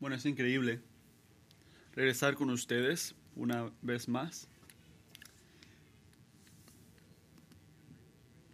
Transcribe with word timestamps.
Bueno, 0.00 0.16
es 0.16 0.24
increíble 0.24 0.80
regresar 1.92 2.34
con 2.34 2.48
ustedes 2.48 3.14
una 3.36 3.70
vez 3.82 4.08
más. 4.08 4.48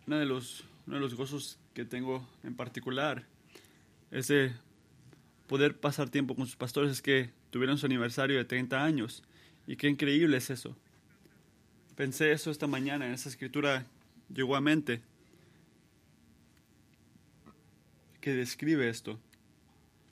Uno 0.09 0.19
de 0.19 0.27
los, 0.27 0.65
uno 0.89 0.97
de 0.97 1.03
los 1.03 1.15
gozos 1.15 1.61
que 1.73 1.85
tengo 1.85 2.29
en 2.43 2.57
particular 2.57 3.25
es 4.11 4.27
de 4.27 4.55
poder 5.47 5.79
pasar 5.79 6.11
tiempo 6.11 6.35
con 6.35 6.47
sus 6.47 6.57
pastores, 6.57 6.91
es 6.91 7.01
que 7.01 7.31
tuvieron 7.51 7.79
su 7.79 7.87
aniversario 7.87 8.39
de 8.39 8.45
30 8.45 8.83
años. 8.83 9.23
Y 9.69 9.77
qué 9.77 9.89
increíble 9.89 10.39
es 10.39 10.51
eso. 10.51 10.77
Pensé 11.95 12.33
eso 12.33 12.51
esta 12.51 12.67
mañana, 12.67 13.07
en 13.07 13.13
esa 13.13 13.29
escritura 13.29 13.87
llegó 14.35 14.57
a 14.57 14.61
mente, 14.61 15.01
que 18.21 18.35
describe 18.35 18.89
esto, 18.89 19.21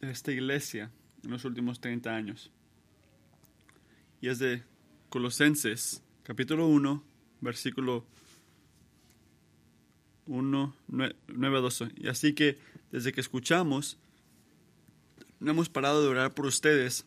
esta 0.01 0.30
iglesia 0.30 0.93
en 1.25 1.31
los 1.31 1.45
últimos 1.45 1.81
30 1.81 2.14
años. 2.14 2.51
Y 4.21 4.29
es 4.29 4.39
de 4.39 4.63
Colosenses, 5.09 6.03
capítulo 6.23 6.67
1, 6.67 7.03
versículo 7.41 8.05
1, 10.27 10.75
9, 10.89 11.15
12. 11.61 11.89
Y 11.96 12.09
así 12.09 12.32
que 12.35 12.59
desde 12.91 13.13
que 13.13 13.21
escuchamos, 13.21 13.99
no 15.41 15.51
hemos 15.51 15.68
parado 15.68 16.03
de 16.03 16.09
orar 16.09 16.35
por 16.35 16.46
ustedes, 16.46 17.07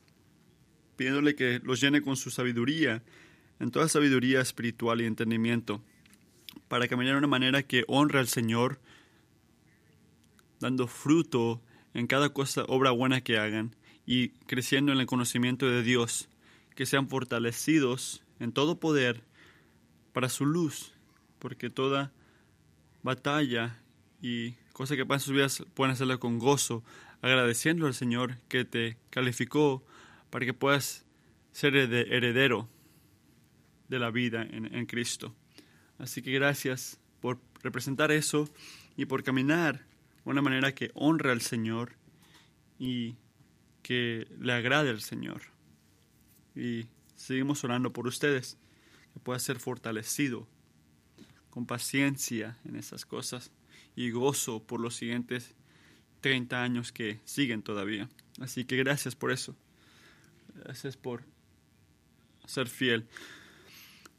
pidiéndole 0.95 1.36
que 1.36 1.59
los 1.63 1.81
llene 1.81 2.02
con 2.02 2.17
su 2.17 2.30
sabiduría, 2.30 3.03
en 3.59 3.72
toda 3.72 3.88
sabiduría 3.88 4.41
espiritual 4.41 5.02
y 5.02 5.05
entendimiento, 5.05 5.81
para 6.67 6.88
caminar 6.88 7.13
de 7.13 7.20
una 7.20 7.27
manera 7.27 7.63
que 7.63 7.84
honre 7.88 8.20
al 8.20 8.27
Señor, 8.27 8.80
dando 10.59 10.88
fruto 10.88 11.61
en 11.94 12.08
cada 12.08 12.30
cosa, 12.30 12.63
obra 12.67 12.91
buena 12.91 13.22
que 13.22 13.38
hagan, 13.38 13.75
y 14.07 14.29
creciendo 14.47 14.93
en 14.93 14.99
el 14.99 15.05
conocimiento 15.05 15.70
de 15.70 15.84
Dios, 15.84 16.29
que 16.75 16.88
sean 16.88 17.09
fortalecidos 17.09 18.23
en 18.39 18.53
todo 18.53 18.80
poder 18.80 19.22
para 20.13 20.30
su 20.30 20.45
luz, 20.45 20.94
porque 21.38 21.69
toda 21.69 22.11
batalla 23.03 23.80
y 24.22 24.53
cosa 24.73 24.95
que 24.95 25.05
pasa 25.05 25.16
en 25.16 25.25
sus 25.25 25.33
vidas 25.33 25.63
pueden 25.73 25.91
hacerla 25.94 26.17
con 26.17 26.39
gozo, 26.39 26.83
agradeciendo 27.22 27.85
al 27.85 27.94
Señor 27.94 28.38
que 28.47 28.63
te 28.63 28.97
calificó 29.09 29.83
para 30.30 30.45
que 30.45 30.53
puedas 30.53 31.05
ser 31.52 31.75
heredero 31.75 32.69
de 33.89 34.00
la 34.00 34.09
vida 34.09 34.44
en, 34.44 34.85
Cristo. 34.85 35.35
Así 35.97 36.22
que 36.22 36.31
gracias 36.31 37.00
por 37.19 37.39
representar 37.61 38.11
eso 38.11 38.50
y 38.95 39.05
por 39.05 39.23
caminar 39.23 39.85
de 40.23 40.31
una 40.31 40.41
manera 40.41 40.73
que 40.73 40.91
honre 40.94 41.31
al 41.31 41.41
Señor 41.41 41.94
y 42.80 43.16
que 43.88 44.27
le 44.41 44.52
agrade 44.52 44.89
al 44.89 44.99
Señor. 44.99 45.43
Y 46.53 46.88
seguimos 47.16 47.63
orando 47.63 47.94
por 47.94 48.05
ustedes, 48.05 48.57
que 49.13 49.19
pueda 49.21 49.39
ser 49.39 49.61
fortalecido 49.61 50.45
con 51.49 51.66
paciencia 51.66 52.57
en 52.66 52.75
esas 52.75 53.05
cosas 53.05 53.49
y 53.95 54.11
gozo 54.11 54.61
por 54.61 54.81
los 54.81 54.97
siguientes 54.97 55.53
30 56.19 56.61
años 56.61 56.91
que 56.91 57.21
siguen 57.23 57.63
todavía. 57.63 58.09
Así 58.41 58.66
que 58.66 58.75
gracias 58.75 59.16
por 59.16 59.31
eso. 59.31 59.55
Gracias 60.66 60.97
por 60.97 61.23
ser 62.45 62.67
fiel. 62.67 63.07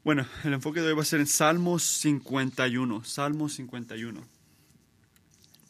Bueno, 0.03 0.25
el 0.45 0.53
enfoque 0.53 0.81
de 0.81 0.87
hoy 0.87 0.95
va 0.95 1.03
a 1.03 1.05
ser 1.05 1.19
en 1.19 1.27
Salmos 1.27 1.83
51. 1.83 3.03
Salmos 3.03 3.53
51. 3.53 4.19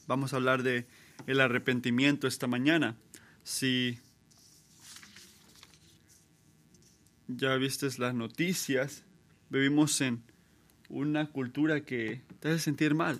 Vamos 0.08 0.31
a 0.31 0.38
hablar 0.38 0.63
de 0.63 0.88
el 1.28 1.41
arrepentimiento 1.41 2.28
esta 2.28 2.47
mañana 2.47 2.95
si 3.50 3.97
ya 7.28 7.56
vistes 7.56 7.97
las 7.97 8.14
noticias, 8.14 9.03
vivimos 9.50 10.02
en 10.02 10.22
una 10.88 11.25
cultura 11.31 11.81
que 11.81 12.22
te 12.40 12.50
hace 12.50 12.59
sentir 12.59 12.94
mal, 12.94 13.19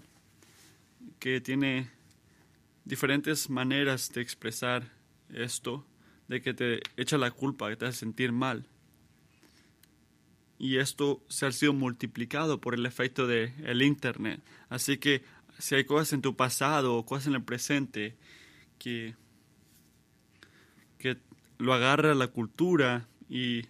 que 1.18 1.42
tiene 1.42 1.90
diferentes 2.86 3.50
maneras 3.50 4.12
de 4.14 4.22
expresar 4.22 4.92
esto, 5.34 5.84
de 6.28 6.44
que 6.44 6.54
te 6.54 6.80
echa 6.96 7.18
la 7.18 7.32
culpa, 7.32 7.68
que 7.70 7.78
te 7.78 7.88
hace 7.88 8.02
sentir 8.02 8.32
mal. 8.32 8.68
Y 10.60 10.78
esto 10.78 11.24
se 11.28 11.48
ha 11.48 11.52
sido 11.52 11.74
multiplicado 11.74 12.62
por 12.62 12.76
el 12.76 12.86
efecto 12.86 13.26
del 13.26 13.52
el 13.66 13.82
Internet. 13.82 14.42
Así 14.70 15.00
que 15.00 15.24
si 15.58 15.74
hay 15.74 15.86
cosas 15.86 16.14
en 16.14 16.22
tu 16.22 16.36
pasado 16.36 16.96
o 16.96 17.06
cosas 17.06 17.28
en 17.28 17.34
el 17.34 17.44
presente 17.44 18.16
que 18.78 19.16
que 21.00 21.18
lo 21.58 21.74
agarra 21.74 22.14
la 22.14 22.28
cultura 22.28 23.08
y 23.30 23.64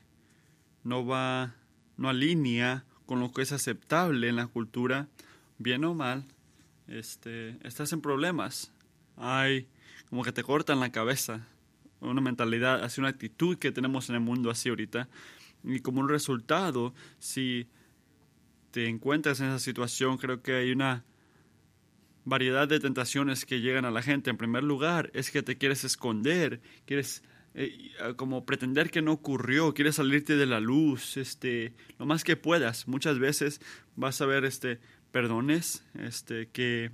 no 0.84 1.06
va, 1.06 1.56
no 1.96 2.10
alinea 2.10 2.84
con 3.06 3.20
lo 3.20 3.32
que 3.32 3.44
es 3.44 3.52
aceptable 3.52 4.28
en 4.28 4.36
la 4.36 4.48
cultura, 4.48 5.08
bien 5.58 5.86
o 5.86 5.94
mal, 5.94 6.26
este, 6.88 7.58
estás 7.66 7.94
en 7.94 8.02
problemas. 8.02 8.72
Hay 9.16 9.68
como 10.10 10.24
que 10.24 10.32
te 10.32 10.44
cortan 10.44 10.80
la 10.80 10.92
cabeza, 10.92 11.48
una 12.02 12.22
mentalidad, 12.22 12.84
así 12.84 13.00
una 13.00 13.10
actitud 13.10 13.58
que 13.58 13.72
tenemos 13.72 14.10
en 14.10 14.16
el 14.16 14.22
mundo 14.22 14.50
así 14.50 14.70
ahorita. 14.70 15.08
Y 15.64 15.80
como 15.80 16.02
un 16.02 16.10
resultado, 16.10 16.94
si 17.20 17.68
te 18.72 18.88
encuentras 18.88 19.40
en 19.40 19.48
esa 19.48 19.60
situación, 19.60 20.18
creo 20.18 20.42
que 20.42 20.56
hay 20.56 20.72
una 20.72 21.04
variedad 22.26 22.68
de 22.68 22.80
tentaciones 22.80 23.46
que 23.46 23.62
llegan 23.62 23.86
a 23.86 23.92
la 23.92 24.02
gente. 24.02 24.30
En 24.30 24.38
primer 24.38 24.64
lugar, 24.64 25.12
es 25.14 25.32
que 25.32 25.44
te 25.44 25.58
quieres 25.58 25.84
esconder, 25.84 26.62
quieres 26.86 27.24
eh, 27.56 27.92
como 28.16 28.46
pretender 28.46 28.92
que 28.92 29.02
no 29.02 29.12
ocurrió, 29.14 29.74
quieres 29.74 29.96
salirte 29.96 30.36
de 30.36 30.46
la 30.46 30.60
luz, 30.60 31.18
este, 31.18 31.74
lo 31.98 32.06
más 32.06 32.24
que 32.24 32.36
puedas. 32.36 32.88
Muchas 32.88 33.20
veces 33.20 33.62
vas 33.96 34.22
a 34.22 34.26
ver 34.26 34.46
este 34.46 34.80
perdones, 35.12 35.84
este, 35.96 36.48
que, 36.48 36.92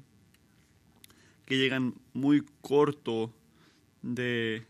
que 1.46 1.58
llegan 1.58 1.96
muy 2.14 2.44
corto 2.62 3.34
de 4.02 4.66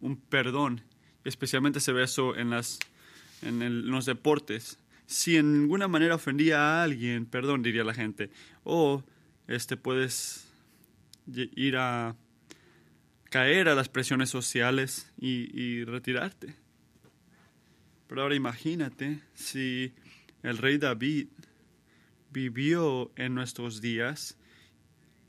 un 0.00 0.16
perdón. 0.16 0.82
Especialmente 1.24 1.80
se 1.80 1.92
ve 1.92 2.04
eso 2.04 2.36
en 2.36 2.50
las 2.50 2.78
en 3.42 3.90
los 3.90 4.06
deportes. 4.06 4.78
Si 5.06 5.36
en 5.36 5.62
ninguna 5.62 5.88
manera 5.88 6.14
ofendía 6.14 6.60
a 6.60 6.82
alguien, 6.82 7.26
perdón 7.26 7.62
diría 7.62 7.84
la 7.84 7.94
gente. 7.94 8.30
O 8.64 9.02
este, 9.50 9.76
puedes 9.76 10.48
ir 11.26 11.76
a 11.76 12.14
caer 13.30 13.68
a 13.68 13.74
las 13.74 13.88
presiones 13.88 14.30
sociales 14.30 15.12
y, 15.18 15.84
retirarte. 15.84 16.54
Pero 18.06 18.22
ahora 18.22 18.36
imagínate 18.36 19.20
si 19.34 19.92
el 20.44 20.56
rey 20.56 20.78
David 20.78 21.28
vivió 22.30 23.10
en 23.16 23.34
nuestros 23.34 23.80
días, 23.80 24.38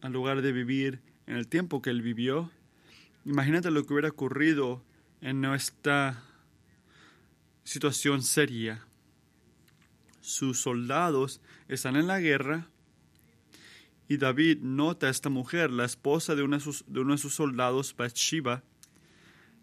en 0.03 0.13
lugar 0.13 0.43
de 0.43 0.51
vivir 0.51 1.01
en 1.25 1.35
el 1.35 1.47
tiempo 1.47 1.81
que 1.81 1.89
él 1.89 2.03
vivió, 2.03 2.51
imagínate 3.25 3.71
lo 3.71 3.87
que 3.87 3.93
hubiera 3.93 4.09
ocurrido 4.09 4.83
en 5.21 5.41
nuestra 5.41 6.23
situación 7.63 8.21
seria. 8.21 8.85
Sus 10.19 10.61
soldados 10.61 11.41
están 11.67 11.95
en 11.95 12.05
la 12.05 12.19
guerra 12.19 12.67
y 14.11 14.17
David 14.17 14.57
nota 14.61 15.07
a 15.07 15.09
esta 15.09 15.29
mujer, 15.29 15.71
la 15.71 15.85
esposa 15.85 16.35
de 16.35 16.43
uno 16.43 16.57
de 16.57 16.61
sus, 16.61 16.83
de 16.85 16.99
uno 16.99 17.13
de 17.13 17.17
sus 17.17 17.33
soldados, 17.33 17.95
Bathsheba, 17.95 18.61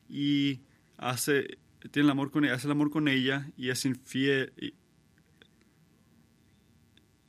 y 0.08 0.60
hace, 0.96 1.58
tiene 1.90 2.06
el 2.06 2.12
amor 2.12 2.30
con 2.30 2.46
ella, 2.46 2.54
hace 2.54 2.66
el 2.66 2.70
amor 2.70 2.88
con 2.90 3.08
ella 3.08 3.50
y 3.58 3.68
es 3.68 3.84
infiel. 3.84 4.54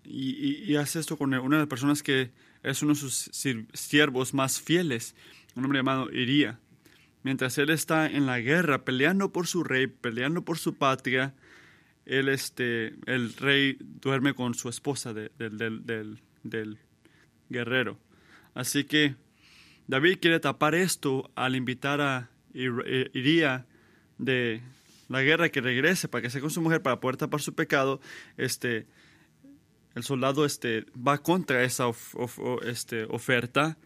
Y, 0.06 0.72
y, 0.72 0.76
hace 0.78 1.02
esto 1.02 1.18
con 1.18 1.34
una 1.34 1.58
de 1.58 1.64
las 1.64 1.68
personas 1.68 2.02
que 2.04 2.32
es 2.64 2.82
uno 2.84 2.94
de 2.94 3.00
sus 3.02 3.30
siervos 3.74 4.34
más 4.34 4.62
fieles, 4.62 5.14
un 5.56 5.66
hombre 5.66 5.80
llamado 5.80 6.10
Iría. 6.14 6.58
Mientras 7.24 7.58
él 7.58 7.70
está 7.70 8.08
en 8.08 8.28
la 8.28 8.40
guerra, 8.40 8.86
peleando 8.86 9.34
por 9.34 9.46
su 9.46 9.66
rey, 9.66 9.88
peleando 9.88 10.46
por 10.46 10.58
su 10.58 10.76
patria, 10.76 11.36
él, 12.06 12.30
este, 12.30 12.96
el 13.08 13.34
rey 13.34 13.76
duerme 13.82 14.34
con 14.34 14.54
su 14.54 14.70
esposa 14.70 15.14
del, 15.14 15.32
del, 15.38 16.22
del 16.44 16.80
guerrero. 17.50 18.00
Así 18.54 18.84
que 18.84 19.16
David 19.88 20.20
quiere 20.22 20.40
tapar 20.40 20.76
esto 20.76 21.32
al 21.36 21.56
invitar 21.56 22.02
a 22.02 22.30
Iría 22.54 23.68
de 24.18 24.62
la 25.08 25.22
guerra 25.22 25.50
que 25.50 25.62
regrese 25.62 26.08
para 26.08 26.22
que 26.22 26.30
sea 26.30 26.42
con 26.42 26.50
su 26.50 26.62
mujer 26.62 26.82
para 26.82 27.00
poder 27.00 27.18
tapar 27.18 27.42
su 27.42 27.54
pecado. 27.54 28.02
Este, 28.38 28.88
el 29.96 30.04
soldado 30.04 30.46
este, 30.46 30.86
va 30.96 31.18
contra 31.18 31.64
esa 31.64 31.86
este, 32.64 33.04
oferta 33.06 33.78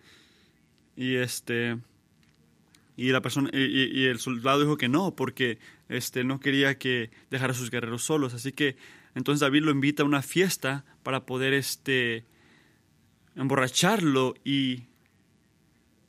y 0.96 1.16
este 1.16 1.78
y 2.96 3.10
la 3.10 3.22
persona 3.22 3.50
y, 3.52 4.06
el 4.06 4.20
soldado 4.20 4.60
dijo 4.60 4.78
que 4.78 4.90
no 4.90 5.16
porque 5.16 5.58
este 5.90 6.24
no 6.24 6.40
quería 6.40 6.78
que 6.78 7.10
dejara 7.32 7.54
a 7.54 7.56
sus 7.56 7.72
guerreros 7.72 8.04
solos 8.04 8.36
así 8.36 8.52
que 8.52 8.76
entonces 9.16 9.40
David 9.40 9.64
lo 9.64 9.72
invita 9.72 10.04
a 10.04 10.06
una 10.06 10.22
fiesta 10.22 10.86
para 11.02 11.26
poder 11.26 11.54
este 11.54 12.26
emborracharlo 13.36 14.36
y, 14.44 14.84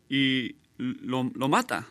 y 0.08 0.56
lo, 0.76 1.30
lo 1.34 1.48
mata. 1.48 1.88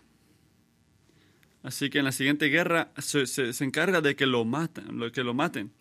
Así 1.63 1.89
que 1.89 1.99
en 1.99 2.05
la 2.05 2.11
siguiente 2.11 2.47
guerra 2.47 2.91
se, 2.97 3.25
se, 3.25 3.63
encarga 3.63 4.01
de 4.01 4.15
que 4.15 4.25
lo 4.25 4.43
maten, 4.43 4.99
que 5.11 5.23
lo 5.23 5.33
maten. 5.33 5.71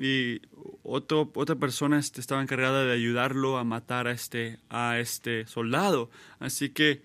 Y 0.00 0.40
otro, 0.82 1.30
otra 1.34 1.56
persona 1.56 1.98
este, 1.98 2.20
estaba 2.20 2.42
encargada 2.42 2.84
de 2.84 2.92
ayudarlo 2.92 3.56
a 3.56 3.64
matar 3.64 4.08
a 4.08 4.12
este, 4.12 4.58
a 4.68 4.98
este 4.98 5.46
soldado. 5.46 6.10
Así 6.40 6.70
que 6.70 7.02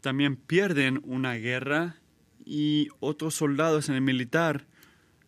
también 0.00 0.36
pierden 0.36 1.00
una 1.04 1.34
guerra 1.34 1.96
y 2.44 2.88
otros 3.00 3.34
soldados 3.34 3.88
en 3.88 3.96
el 3.96 4.00
militar 4.00 4.66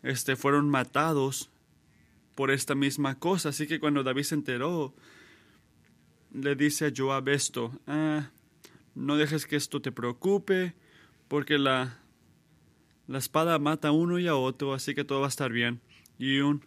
este, 0.03 0.37
fueron 0.37 0.69
matados 0.69 1.51
por 2.37 2.53
esta 2.53 2.77
misma 2.77 3.19
cosa. 3.19 3.49
Así 3.49 3.67
que 3.67 3.81
cuando 3.81 4.05
David 4.05 4.23
se 4.23 4.37
enteró, 4.37 4.95
le 6.37 6.55
dice 6.55 6.87
a 6.87 6.93
Joab 6.95 7.29
esto, 7.31 7.73
ah, 7.87 8.31
no 8.95 9.17
dejes 9.17 9.47
que 9.47 9.57
esto 9.57 9.81
te 9.81 9.91
preocupe, 9.91 10.75
porque 11.29 11.59
la, 11.59 11.99
la 13.07 13.19
espada 13.19 13.59
mata 13.59 13.89
a 13.89 13.93
uno 13.93 14.19
y 14.19 14.27
a 14.27 14.37
otro, 14.37 14.75
así 14.75 14.95
que 14.95 15.05
todo 15.05 15.21
va 15.21 15.27
a 15.27 15.31
estar 15.31 15.51
bien. 15.51 15.81
Y 16.19 16.41
un 16.41 16.63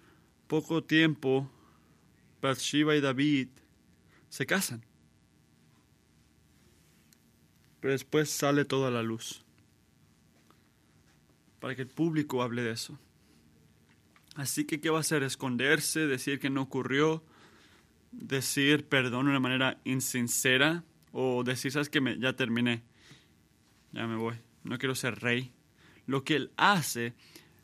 poco 0.48 0.84
tiempo, 0.84 1.50
Bathsheba 2.42 2.96
y 2.96 3.02
David 3.02 3.50
se 4.30 4.46
casan. 4.46 4.84
Pero 7.80 7.94
después 7.94 8.30
sale 8.30 8.66
toda 8.66 8.90
la 8.90 9.04
luz. 9.04 9.44
Para 11.60 11.76
que 11.76 11.84
el 11.84 11.88
público 11.90 12.42
hable 12.42 12.64
de 12.64 12.72
eso. 12.72 12.98
Así 14.36 14.66
que, 14.66 14.82
¿qué 14.82 14.90
va 14.90 14.98
a 14.98 15.02
hacer? 15.02 15.24
¿Esconderse? 15.24 16.08
¿Decir 16.08 16.40
que 16.40 16.50
no 16.50 16.62
ocurrió? 16.62 17.24
¿Decir 18.12 18.88
perdón 18.88 19.26
de 19.26 19.32
una 19.32 19.40
manera 19.40 19.80
insincera? 19.84 20.84
¿O 21.12 21.44
decir, 21.44 21.72
sabes 21.72 21.90
que 21.90 22.18
ya 22.20 22.34
terminé? 22.34 22.84
Ya 23.92 24.08
me 24.08 24.16
voy 24.16 24.36
no 24.64 24.78
quiero 24.78 24.96
ser 24.96 25.20
rey. 25.20 25.52
Lo 26.06 26.24
que 26.24 26.36
él 26.36 26.52
hace 26.58 27.14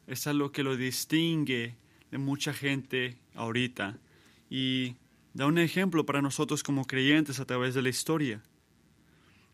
es 0.07 0.27
algo 0.27 0.51
que 0.51 0.63
lo 0.63 0.75
distingue 0.75 1.77
de 2.11 2.17
mucha 2.17 2.53
gente 2.53 3.17
ahorita 3.33 3.99
y 4.49 4.95
da 5.33 5.47
un 5.47 5.57
ejemplo 5.57 6.05
para 6.05 6.21
nosotros 6.21 6.63
como 6.63 6.85
creyentes 6.85 7.39
a 7.39 7.45
través 7.45 7.73
de 7.73 7.81
la 7.81 7.89
historia. 7.89 8.43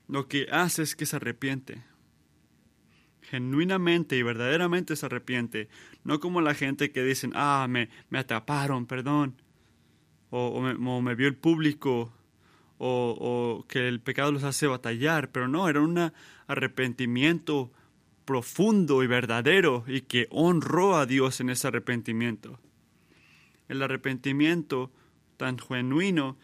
Lo 0.08 0.28
que 0.28 0.48
hace 0.52 0.84
es 0.84 0.96
que 0.96 1.06
se 1.06 1.16
arrepiente. 1.16 1.84
Genuinamente 3.22 4.18
y 4.18 4.24
verdaderamente 4.24 4.96
se 4.96 5.06
arrepiente. 5.06 5.70
No 6.04 6.20
como 6.20 6.42
la 6.42 6.54
gente 6.54 6.92
que 6.92 7.04
dicen, 7.04 7.32
ah, 7.36 7.68
me, 7.70 7.90
me 8.10 8.20
atraparon, 8.20 8.86
perdón. 8.88 9.42
O, 10.32 10.60
me, 10.62 10.72
o 10.72 11.02
me 11.02 11.14
vio 11.14 11.28
el 11.28 11.36
público 11.36 12.12
o, 12.84 13.66
que 13.68 13.88
el 13.88 14.02
pecado 14.02 14.32
los 14.32 14.44
hace 14.44 14.66
batallar, 14.66 15.32
pero 15.32 15.48
no, 15.48 15.70
era 15.70 15.82
un 15.82 16.12
arrepentimiento 16.48 17.72
profundo 18.26 19.04
y 19.04 19.08
verdadero 19.08 19.84
y 19.88 20.02
que 20.02 20.28
honró 20.32 20.98
a 20.98 21.06
Dios 21.06 21.40
en 21.42 21.52
ese 21.52 21.68
arrepentimiento. 21.68 22.60
El 23.68 23.84
arrepentimiento 23.84 24.92
tan 25.38 25.60
genuino 25.60 26.38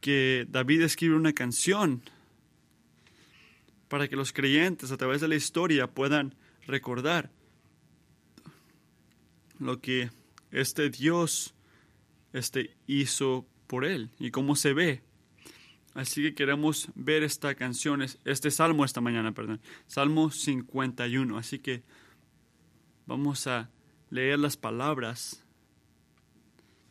que 0.00 0.46
David 0.48 0.82
escribe 0.82 1.14
una 1.14 1.32
canción 1.32 2.02
para 3.88 4.08
que 4.08 4.16
los 4.16 4.32
creyentes 4.32 4.92
a 4.92 4.96
través 4.96 5.20
de 5.20 5.28
la 5.28 5.36
historia 5.36 5.88
puedan 5.88 6.34
recordar 6.66 7.30
lo 9.58 9.80
que 9.80 10.10
este 10.50 10.90
Dios 10.90 11.55
este 12.38 12.76
hizo 12.86 13.46
por 13.66 13.84
él 13.84 14.10
y 14.18 14.30
cómo 14.30 14.56
se 14.56 14.72
ve 14.72 15.02
Así 15.96 16.20
que 16.22 16.34
queremos 16.34 16.90
ver 16.94 17.22
esta 17.22 17.54
canción, 17.54 18.02
este 18.02 18.50
salmo 18.50 18.84
esta 18.84 19.00
mañana, 19.00 19.32
perdón. 19.32 19.62
Salmo 19.86 20.30
51. 20.30 21.38
Así 21.38 21.58
que 21.58 21.84
vamos 23.06 23.46
a 23.46 23.70
leer 24.10 24.38
las 24.38 24.58
palabras 24.58 25.42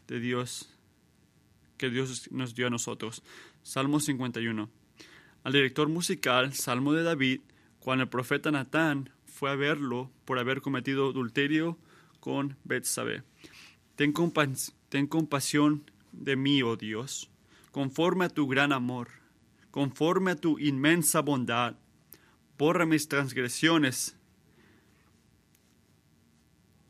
de 0.07 0.19
Dios 0.19 0.75
que 1.77 1.91
Dios 1.91 2.31
nos 2.31 2.55
dio 2.55 2.65
a 2.65 2.71
nosotros. 2.71 3.21
Salmo 3.61 3.99
51. 3.99 4.71
Al 5.43 5.53
director 5.53 5.87
musical, 5.87 6.53
Salmo 6.55 6.91
de 6.93 7.03
David, 7.03 7.41
cuando 7.77 8.05
el 8.05 8.09
profeta 8.09 8.49
Natán 8.49 9.11
fue 9.27 9.51
a 9.51 9.55
verlo 9.55 10.09
por 10.25 10.39
haber 10.39 10.61
cometido 10.61 11.11
adulterio 11.11 11.77
con 12.19 12.57
Betsabé. 12.63 13.21
Ten, 13.95 14.13
ten 14.95 15.07
compasión 15.07 15.91
de 16.13 16.37
mí, 16.37 16.63
oh 16.63 16.77
Dios 16.77 17.29
conforme 17.75 18.23
a 18.23 18.29
tu 18.29 18.47
gran 18.47 18.71
amor, 18.71 19.09
conforme 19.69 20.31
a 20.31 20.35
tu 20.37 20.57
inmensa 20.57 21.19
bondad, 21.19 21.75
borra 22.57 22.85
mis 22.85 23.09
transgresiones, 23.09 24.15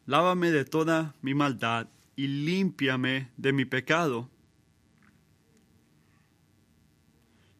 lávame 0.05 0.51
de 0.51 0.65
toda 0.65 1.15
mi 1.23 1.33
maldad 1.33 1.87
y 2.15 2.27
límpiame 2.27 3.31
de 3.37 3.53
mi 3.53 3.65
pecado. 3.65 4.29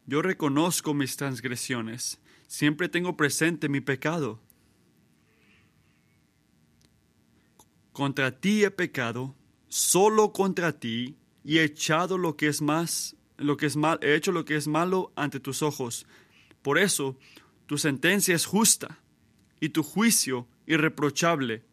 Yo 0.06 0.22
reconozco 0.22 0.94
mis 0.94 1.18
transgresiones, 1.18 2.22
siempre 2.46 2.88
tengo 2.88 3.18
presente 3.18 3.68
mi 3.68 3.82
pecado. 3.82 4.40
Contra 7.92 8.40
ti 8.40 8.64
he 8.64 8.70
pecado, 8.70 9.34
solo 9.68 10.32
contra 10.32 10.80
ti 10.80 11.16
y 11.44 11.60
he 11.60 11.64
echado 11.64 12.18
lo 12.18 12.36
que 12.36 12.48
es 12.48 12.62
más, 12.62 13.16
lo 13.38 13.58
que 13.58 13.66
es 13.66 13.76
mal, 13.76 14.00
he 14.02 14.16
hecho 14.16 14.32
lo 14.32 14.46
que 14.46 14.56
es 14.56 14.68
malo 14.68 15.12
ante 15.16 15.40
tus 15.40 15.62
ojos. 15.62 16.06
Por 16.62 16.78
eso 16.78 17.18
tu 17.66 17.78
sentencia 17.78 18.36
es 18.36 18.46
justa 18.46 19.00
y 19.60 19.70
tu 19.70 19.84
juicio 19.84 20.48
irreprochable. 20.66 21.64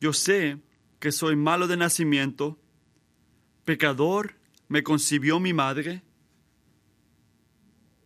Yo 0.00 0.12
sé 0.12 0.58
que 1.00 1.12
soy 1.12 1.36
malo 1.36 1.66
de 1.66 1.76
nacimiento, 1.76 2.58
pecador 3.64 4.34
me 4.68 4.82
concibió 4.82 5.40
mi 5.40 5.52
madre. 5.52 6.02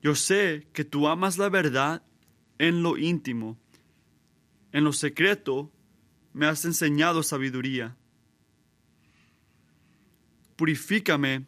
Yo 0.00 0.14
sé 0.14 0.66
que 0.72 0.84
tú 0.84 1.08
amas 1.08 1.38
la 1.38 1.48
verdad 1.48 2.02
en 2.58 2.82
lo 2.82 2.96
íntimo. 2.96 3.58
En 4.72 4.84
lo 4.84 4.92
secreto 4.92 5.70
me 6.32 6.46
has 6.46 6.64
enseñado 6.64 7.22
sabiduría 7.22 7.96
purifícame 10.62 11.44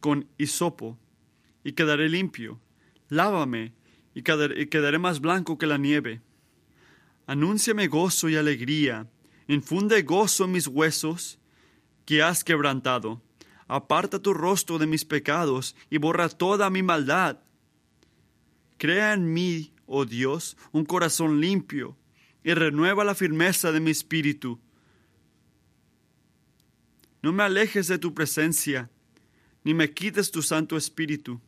con 0.00 0.26
hisopo 0.38 0.98
y 1.62 1.72
quedaré 1.72 2.08
limpio. 2.08 2.58
Lávame 3.10 3.74
y 4.14 4.22
quedaré, 4.22 4.98
más 4.98 5.20
blanco 5.20 5.58
que 5.58 5.66
la 5.66 5.76
nieve. 5.76 6.22
Anúnciame 7.26 7.86
gozo 7.86 8.30
y 8.30 8.36
alegría. 8.36 9.10
Infunde 9.46 10.00
gozo 10.04 10.46
en 10.46 10.52
mis 10.52 10.68
huesos 10.68 11.38
que 12.06 12.22
has 12.22 12.44
quebrantado. 12.44 13.20
Aparta 13.68 14.22
tu 14.22 14.32
rostro 14.32 14.78
de 14.78 14.86
mis 14.86 15.04
pecados 15.04 15.76
y 15.90 15.98
borra 15.98 16.30
toda 16.30 16.70
mi 16.70 16.82
maldad. 16.82 17.40
Crea 18.78 19.12
en 19.12 19.34
mí, 19.34 19.74
oh 19.84 20.06
Dios, 20.06 20.56
un 20.72 20.86
corazón 20.86 21.42
limpio 21.42 21.94
y 22.46 22.54
renueva 22.54 23.02
la 23.02 23.16
firmeza 23.16 23.72
de 23.72 23.80
mi 23.80 23.90
espíritu. 23.90 24.60
No 27.20 27.32
me 27.32 27.42
alejes 27.42 27.88
de 27.88 27.98
tu 27.98 28.14
presencia, 28.14 28.88
ni 29.64 29.74
me 29.74 29.92
quites 29.92 30.30
tu 30.30 30.42
Santo 30.42 30.76
Espíritu. 30.76 31.40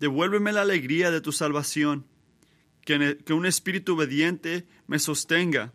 Devuélveme 0.00 0.50
la 0.50 0.62
alegría 0.62 1.12
de 1.12 1.20
tu 1.20 1.30
salvación, 1.30 2.04
que, 2.84 3.18
que 3.24 3.32
un 3.32 3.46
espíritu 3.46 3.94
obediente 3.94 4.66
me 4.88 4.98
sostenga. 4.98 5.72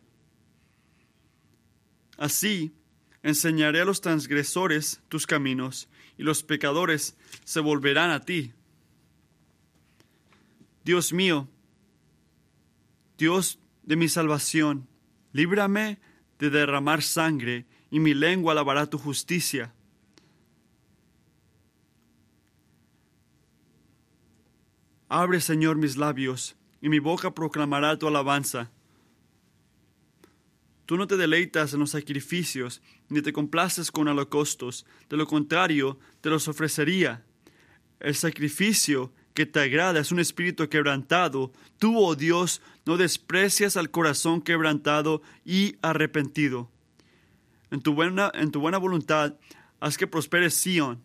Así 2.18 2.74
enseñaré 3.24 3.80
a 3.80 3.86
los 3.86 4.02
transgresores 4.02 5.00
tus 5.08 5.26
caminos, 5.26 5.88
y 6.18 6.24
los 6.24 6.44
pecadores 6.44 7.16
se 7.46 7.62
volverán 7.62 8.12
a 8.12 8.26
ti. 8.26 8.52
Dios 10.86 11.12
mío, 11.14 11.50
Dios 13.18 13.58
de 13.82 13.96
mi 13.96 14.08
salvación, 14.08 14.88
líbrame 15.34 15.98
de 16.38 16.52
derramar 16.52 17.02
sangre, 17.02 17.66
y 17.90 18.00
mi 18.00 18.14
lengua 18.14 18.52
alabará 18.52 18.86
tu 18.86 19.00
justicia. 19.00 19.74
Abre, 25.10 25.42
Señor, 25.42 25.78
mis 25.78 25.98
labios, 25.98 26.56
y 26.82 26.90
mi 26.90 27.00
boca 27.00 27.34
proclamará 27.34 27.98
tu 27.98 28.08
alabanza. 28.08 28.70
Tú 30.86 30.98
no 30.98 31.08
te 31.08 31.18
deleitas 31.18 31.74
en 31.74 31.80
los 31.80 31.92
sacrificios, 31.92 32.84
ni 33.10 33.24
te 33.24 33.34
complaces 33.34 33.90
con 33.90 34.08
holocaustos, 34.08 34.86
de 35.10 35.18
lo 35.18 35.26
contrario, 35.26 35.98
te 36.22 36.30
los 36.30 36.48
ofrecería. 36.48 37.26
El 38.00 38.14
sacrificio 38.14 39.12
que 39.36 39.46
te 39.46 39.60
agrada 39.60 40.00
es 40.00 40.12
un 40.12 40.20
espíritu 40.20 40.68
quebrantado. 40.70 41.52
Tú, 41.78 42.00
oh 42.00 42.16
Dios, 42.16 42.62
no 42.86 42.98
desprecias 42.98 43.78
al 43.78 43.92
corazón 43.92 44.42
quebrantado 44.42 45.22
y 45.44 45.76
arrepentido. 45.82 46.72
En 47.70 47.82
tu 47.82 47.94
buena, 47.94 48.32
en 48.34 48.52
tu 48.52 48.62
buena 48.62 48.78
voluntad, 48.78 49.36
haz 49.82 49.98
que 49.98 50.08
prospere 50.08 50.50
Sion. 50.50 51.04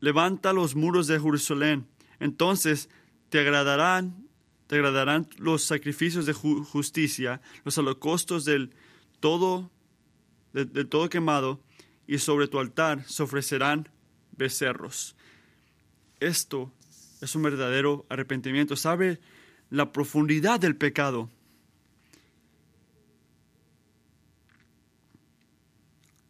levanta 0.00 0.52
los 0.52 0.76
muros 0.76 1.06
de 1.08 1.20
Jerusalén. 1.20 1.86
entonces 2.20 2.88
te 3.28 3.40
agradarán, 3.40 4.28
te 4.68 4.76
agradarán 4.76 5.26
los 5.38 5.64
sacrificios 5.64 6.26
de 6.26 6.32
justicia, 6.32 7.40
los 7.64 7.76
holocaustos 7.76 8.44
del 8.44 8.70
todo, 9.18 9.72
del 10.52 10.88
todo 10.88 11.08
quemado, 11.08 11.60
y 12.06 12.18
sobre 12.18 12.46
tu 12.46 12.60
altar 12.60 13.02
se 13.08 13.24
ofrecerán 13.24 13.88
becerros. 14.36 15.16
Esto 16.20 16.72
es 17.24 17.34
un 17.34 17.42
verdadero 17.42 18.04
arrepentimiento. 18.08 18.76
Sabe 18.76 19.18
la 19.70 19.92
profundidad 19.92 20.60
del 20.60 20.76
pecado. 20.76 21.30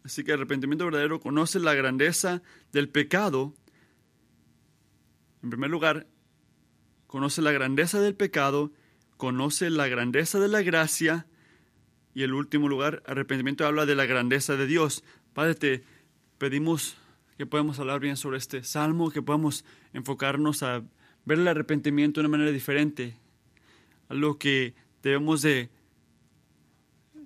Así 0.05 0.23
que 0.23 0.33
el 0.33 0.39
arrepentimiento 0.39 0.85
verdadero 0.85 1.21
conoce 1.21 1.59
la 1.59 1.75
grandeza 1.75 2.43
del 2.73 2.89
pecado. 2.89 3.55
En 5.43 5.51
primer 5.51 5.71
lugar, 5.71 6.07
conoce 7.07 7.43
la 7.43 7.53
grandeza 7.53 8.01
del 8.01 8.15
pecado, 8.15 8.71
conoce 9.17 9.71
la 9.71 9.89
grandeza 9.89 10.39
de 10.39 10.49
la 10.49 10.63
gracia 10.63 11.27
y 12.15 12.23
en 12.23 12.33
último 12.33 12.69
lugar, 12.69 13.03
arrepentimiento 13.07 13.67
habla 13.67 13.87
de 13.87 13.97
la 13.97 14.07
grandeza 14.07 14.57
de 14.57 14.67
Dios. 14.67 15.03
Padre, 15.33 15.55
te 15.57 15.85
pedimos 16.39 16.97
que 17.37 17.47
podamos 17.47 17.79
hablar 17.79 18.01
bien 18.01 18.17
sobre 18.17 18.39
este 18.39 18.63
salmo, 18.63 19.11
que 19.11 19.23
podamos 19.23 19.65
enfocarnos 19.93 20.63
a 20.63 20.83
ver 21.25 21.39
el 21.39 21.49
arrepentimiento 21.49 22.21
de 22.21 22.27
una 22.27 22.37
manera 22.37 22.53
diferente, 22.53 23.17
algo 24.09 24.39
que 24.39 24.75
debemos 25.03 25.43
de 25.43 25.71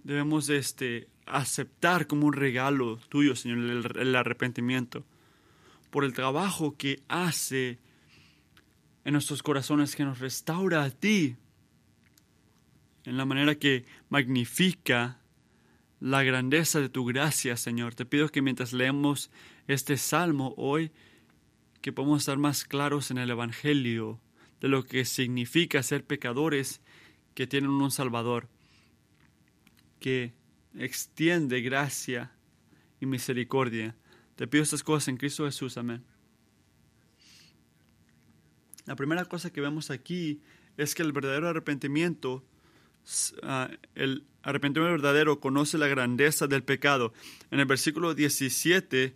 debemos 0.04 0.46
de 0.46 0.56
este, 0.56 1.08
aceptar 1.26 2.06
como 2.06 2.26
un 2.26 2.32
regalo 2.32 2.96
tuyo, 3.10 3.36
Señor, 3.36 3.58
el 3.98 4.16
arrepentimiento, 4.16 5.04
por 5.90 6.04
el 6.04 6.14
trabajo 6.14 6.76
que 6.78 7.02
hace 7.08 7.78
en 9.04 9.12
nuestros 9.12 9.42
corazones, 9.42 9.96
que 9.96 10.04
nos 10.04 10.18
restaura 10.18 10.82
a 10.82 10.90
ti, 10.90 11.36
en 13.04 13.16
la 13.16 13.24
manera 13.24 13.54
que 13.54 13.84
magnifica 14.08 15.18
la 16.00 16.22
grandeza 16.22 16.80
de 16.80 16.88
tu 16.88 17.04
gracia, 17.04 17.56
Señor. 17.56 17.94
Te 17.94 18.04
pido 18.04 18.28
que 18.28 18.42
mientras 18.42 18.72
leemos 18.72 19.30
este 19.68 19.96
salmo 19.96 20.54
hoy, 20.56 20.90
que 21.80 21.92
podamos 21.92 22.22
estar 22.22 22.38
más 22.38 22.64
claros 22.64 23.10
en 23.10 23.18
el 23.18 23.30
Evangelio 23.30 24.20
de 24.60 24.68
lo 24.68 24.84
que 24.84 25.04
significa 25.04 25.82
ser 25.82 26.04
pecadores 26.04 26.80
que 27.34 27.46
tienen 27.46 27.70
un 27.70 27.90
Salvador, 27.90 28.48
que 30.00 30.32
extiende 30.76 31.60
gracia 31.60 32.32
y 33.00 33.06
misericordia. 33.06 33.94
Te 34.34 34.46
pido 34.46 34.64
estas 34.64 34.82
cosas 34.82 35.08
en 35.08 35.16
Cristo 35.16 35.44
Jesús. 35.44 35.76
Amén. 35.78 36.04
La 38.86 38.96
primera 38.96 39.24
cosa 39.26 39.52
que 39.52 39.60
vemos 39.60 39.90
aquí 39.90 40.40
es 40.78 40.94
que 40.94 41.02
el 41.02 41.12
verdadero 41.12 41.48
arrepentimiento, 41.48 42.42
ah, 43.42 43.70
el 43.94 44.24
arrepentimiento 44.42 44.92
verdadero 44.92 45.40
conoce 45.40 45.76
la 45.76 45.88
grandeza 45.88 46.46
del 46.46 46.64
pecado. 46.64 47.12
En 47.50 47.60
el 47.60 47.66
versículo 47.66 48.14
17, 48.14 49.14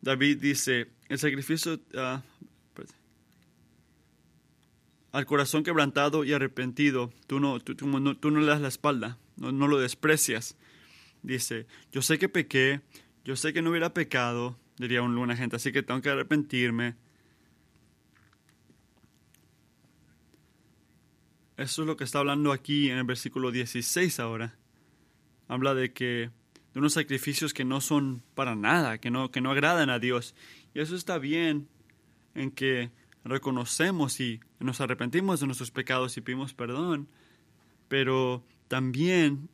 David 0.00 0.38
dice, 0.40 0.88
el 1.08 1.18
sacrificio 1.18 1.80
ah, 1.96 2.22
al 5.12 5.26
corazón 5.26 5.64
quebrantado 5.64 6.24
y 6.24 6.32
arrepentido, 6.32 7.12
tú 7.26 7.40
no, 7.40 7.58
tú, 7.60 7.86
no, 7.86 8.40
le 8.40 8.46
das 8.46 8.60
la 8.60 8.68
espalda, 8.68 9.18
no, 9.36 9.52
no 9.52 9.66
lo 9.66 9.78
desprecias. 9.78 10.56
Dice, 11.22 11.66
yo 11.90 12.02
sé 12.02 12.18
que 12.18 12.28
pequé, 12.28 12.82
yo 13.24 13.34
sé 13.34 13.52
que 13.52 13.62
no 13.62 13.70
hubiera 13.70 13.92
pecado, 13.92 14.58
diría 14.78 15.02
una 15.02 15.36
gente, 15.36 15.56
así 15.56 15.72
que 15.72 15.82
tengo 15.82 16.00
que 16.00 16.10
arrepentirme. 16.10 16.94
Eso 21.56 21.82
es 21.82 21.88
lo 21.88 21.96
que 21.96 22.04
está 22.04 22.20
hablando 22.20 22.52
aquí 22.52 22.88
en 22.88 22.98
el 22.98 23.04
versículo 23.04 23.50
16 23.50 24.20
ahora. 24.20 24.54
Habla 25.48 25.74
de 25.74 25.92
que 25.92 26.30
de 26.72 26.80
unos 26.80 26.92
sacrificios 26.92 27.54
que 27.54 27.64
no 27.64 27.80
son 27.80 28.22
para 28.34 28.54
nada, 28.54 28.98
que 28.98 29.10
no, 29.10 29.30
que 29.30 29.40
no 29.40 29.50
agradan 29.50 29.90
a 29.90 29.98
Dios. 29.98 30.34
Y 30.74 30.80
eso 30.80 30.96
está 30.96 31.18
bien 31.18 31.68
en 32.34 32.50
que 32.50 32.90
reconocemos 33.24 34.20
y 34.20 34.40
nos 34.60 34.80
arrepentimos 34.80 35.40
de 35.40 35.46
nuestros 35.46 35.70
pecados 35.70 36.16
y 36.16 36.20
pedimos 36.20 36.54
perdón, 36.54 37.08
pero 37.88 38.44
también 38.68 39.48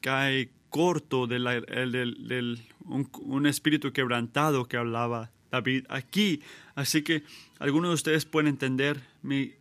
cae 0.00 0.50
corto 0.70 1.26
del, 1.26 1.44
del, 1.44 2.62
un, 2.84 3.46
espíritu 3.46 3.92
quebrantado 3.92 4.66
que 4.66 4.76
hablaba 4.76 5.30
David 5.50 5.84
aquí. 5.88 6.42
Así 6.74 7.02
que 7.02 7.24
algunos 7.58 7.90
de 7.90 7.94
ustedes 7.94 8.24
pueden 8.24 8.48
entender 8.48 9.00
mi, 9.22 9.54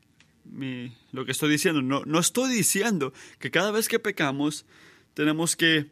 mi, 0.46 0.94
lo 1.12 1.26
que 1.26 1.32
estoy 1.32 1.50
diciendo. 1.50 1.82
No, 1.82 2.04
no 2.06 2.20
estoy 2.20 2.54
diciendo 2.54 3.12
que 3.40 3.52
cada 3.52 3.72
vez 3.72 3.88
que 3.88 4.00
pecamos 4.00 4.66
tenemos 5.16 5.56
que 5.56 5.88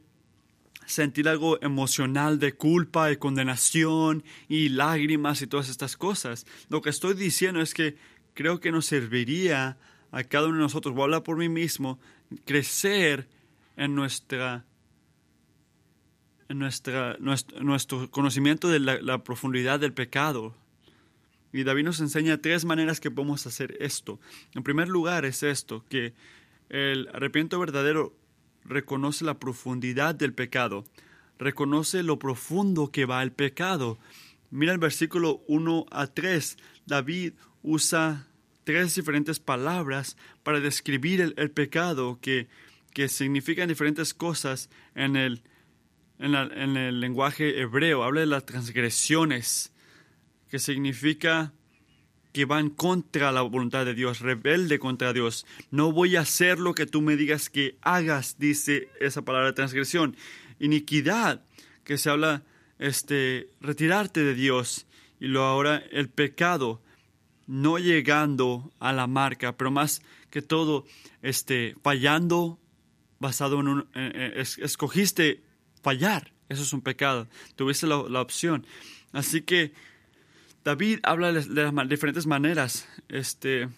sentir 0.88 1.28
algo 1.28 1.62
emocional 1.62 2.40
de 2.40 2.54
culpa 2.54 3.12
y 3.12 3.18
condenación 3.18 4.24
y 4.48 4.70
lágrimas 4.70 5.42
y 5.42 5.48
todas 5.48 5.70
estas 5.70 5.98
cosas. 5.98 6.48
Lo 6.70 6.82
que 6.82 6.90
estoy 6.90 7.14
diciendo 7.14 7.62
es 7.62 7.74
que 7.74 7.98
creo 8.34 8.60
que 8.60 8.72
nos 8.72 8.86
serviría 8.86 9.78
a 10.12 10.24
cada 10.24 10.48
uno 10.48 10.56
de 10.56 10.64
nosotros, 10.64 10.96
voy 10.96 11.02
a 11.02 11.06
hablar 11.06 11.24
por 11.24 11.38
mí 11.38 11.50
mismo, 11.50 12.00
crecer 12.46 13.28
en 13.76 13.94
nuestra 13.94 14.66
en 16.50 16.60
nuestra, 16.60 17.18
nuestro, 17.20 18.10
conocimiento 18.10 18.70
de 18.70 18.80
la, 18.80 19.24
profundidad 19.26 19.82
del 19.82 19.92
pecado. 19.92 20.56
Y 21.52 21.66
David 21.66 21.84
nos 21.84 22.00
enseña 22.00 22.38
tres 22.38 22.64
maneras 22.64 23.02
que 23.02 23.12
podemos 23.12 23.46
hacer 23.46 23.76
esto. 23.82 24.22
En 24.54 24.64
primer 24.64 24.88
lugar 24.88 25.26
es 25.26 25.44
esto, 25.44 25.84
que 25.90 26.14
el 26.70 27.10
arrepiento 27.14 27.60
verdadero 27.60 28.16
reconoce 28.68 29.26
la 29.26 29.40
profundidad 29.40 30.16
del 30.16 30.34
pecado, 30.34 30.84
reconoce 31.40 32.04
lo 32.04 32.20
profundo 32.20 32.92
que 32.92 33.06
va 33.06 33.24
el 33.24 33.32
pecado. 33.32 33.98
Mira 34.52 34.74
el 34.74 34.80
versículo 34.80 35.42
1 35.48 35.86
a 35.92 36.08
3. 36.08 36.58
David 36.86 37.34
usa 37.64 38.28
tres 38.64 38.96
diferentes 38.96 39.40
palabras 39.40 40.18
para 40.44 40.60
describir 40.60 41.34
el, 41.36 41.52
pecado 41.52 42.20
que, 42.22 42.48
que 42.94 43.08
significan 43.08 43.70
diferentes 43.70 44.14
cosas 44.14 44.70
en 44.96 45.16
el, 45.16 45.42
en, 46.20 46.36
en, 46.36 46.78
el 46.78 47.00
lenguaje 47.00 47.62
hebreo. 47.62 48.04
Habla 48.04 48.22
de 48.22 48.28
las 48.28 48.46
transgresiones, 48.46 49.72
que 50.50 50.60
significa 50.60 51.54
que 52.38 52.46
van 52.46 52.70
contra 52.70 53.32
la 53.32 53.42
voluntad 53.42 53.84
de 53.84 53.96
Dios, 53.96 54.20
rebelde 54.20 54.78
contra 54.78 55.12
Dios. 55.12 55.48
No 55.72 55.92
voy 55.92 56.18
a 56.18 56.22
hacer 56.22 56.60
lo 56.60 56.76
que 56.76 56.86
tú 56.86 57.02
me 57.02 57.16
digas 57.16 57.50
que 57.50 57.80
hagas, 57.82 58.38
dice 58.38 58.90
esa 59.00 59.24
palabra 59.24 59.56
transgresión. 59.56 60.16
Iniquidad, 60.60 61.44
que 61.84 61.98
se 61.98 62.12
habla, 62.12 62.44
este, 62.78 63.50
retirarte 63.60 64.24
de 64.24 64.36
Dios. 64.36 64.86
Y 65.20 65.30
lo 65.30 65.46
ahora 65.46 65.78
el 65.78 66.10
pecado, 66.10 66.80
no 67.48 67.80
llegando 67.80 68.72
a 68.78 68.94
la 68.94 69.08
marca, 69.08 69.58
pero 69.58 69.72
más 69.72 70.04
que 70.30 70.44
todo, 70.44 70.86
este, 71.24 71.76
fallando 71.82 72.60
basado 73.18 73.62
en 73.62 73.68
un, 73.68 73.90
escogiste 73.96 75.42
fallar. 75.82 76.34
Eso 76.50 76.62
es 76.62 76.72
un 76.72 76.82
pecado. 76.82 77.28
Tuviste 77.56 77.88
la 77.88 78.22
opción. 78.22 78.68
Así 79.12 79.42
que 79.42 79.74
David 80.64 81.00
habla 81.04 81.32
de 81.32 81.72
las 81.72 81.90
diferentes 81.90 82.28
maneras. 82.28 82.88
Este, 83.10 83.70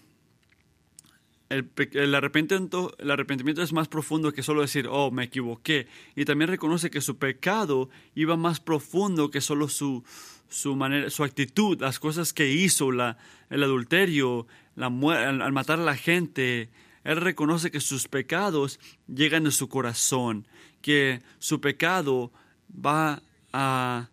el, 1.50 2.16
arrepentimiento, 2.16 2.96
el 3.00 3.12
arrepentimiento 3.12 3.62
es 3.62 3.74
más 3.74 3.88
profundo 3.88 4.32
que 4.32 4.44
solo 4.44 4.62
decir, 4.62 4.88
oh, 4.90 5.12
me 5.12 5.26
equivoqué. 5.26 5.88
Y 6.16 6.26
también 6.26 6.50
reconoce 6.50 6.92
que 6.92 7.02
su 7.02 7.18
pecado 7.18 7.90
iba 8.16 8.38
más 8.38 8.60
profundo 8.60 9.32
que 9.32 9.42
solo 9.42 9.68
su, 9.68 10.04
su, 10.48 10.76
manera, 10.76 11.10
su 11.10 11.24
actitud, 11.24 11.80
las 11.82 12.00
cosas 12.00 12.34
que 12.34 12.52
hizo, 12.52 12.92
la, 12.92 13.18
el 13.50 13.64
adulterio, 13.64 14.48
la, 14.76 14.88
al, 14.88 15.42
al 15.42 15.52
matar 15.52 15.80
a 15.80 15.84
la 15.84 15.96
gente. 15.96 16.70
Él 17.04 17.18
reconoce 17.18 17.72
que 17.72 17.80
sus 17.80 18.08
pecados 18.08 18.80
llegan 19.08 19.44
de 19.44 19.52
su 19.52 19.70
corazón, 19.70 20.48
que 20.82 21.22
su 21.40 21.62
pecado 21.62 22.32
va 22.74 23.24
a 23.54 24.10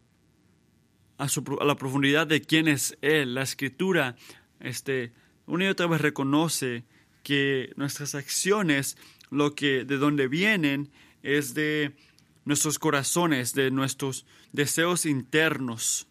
a, 1.19 1.27
la 1.65 1.77
profundidad 1.77 2.27
de 2.27 2.41
quién 2.43 2.69
es 2.69 2.97
Él. 3.01 3.35
La 3.35 3.43
escritura 3.43 4.17
este, 4.61 5.13
una 5.47 5.65
y 5.65 5.69
otra 5.69 5.87
vez 5.87 6.01
reconoce 6.01 6.85
que 7.23 7.73
nuestras 7.77 8.15
acciones, 8.15 8.97
lo 9.31 9.55
que 9.55 9.85
de 9.85 9.97
donde 9.97 10.29
vienen, 10.29 10.91
es 11.23 11.55
de 11.55 11.97
nuestros 12.45 12.79
corazones, 12.79 13.55
de 13.55 13.71
nuestros 13.71 14.27
deseos 14.53 15.07
internos. 15.07 16.07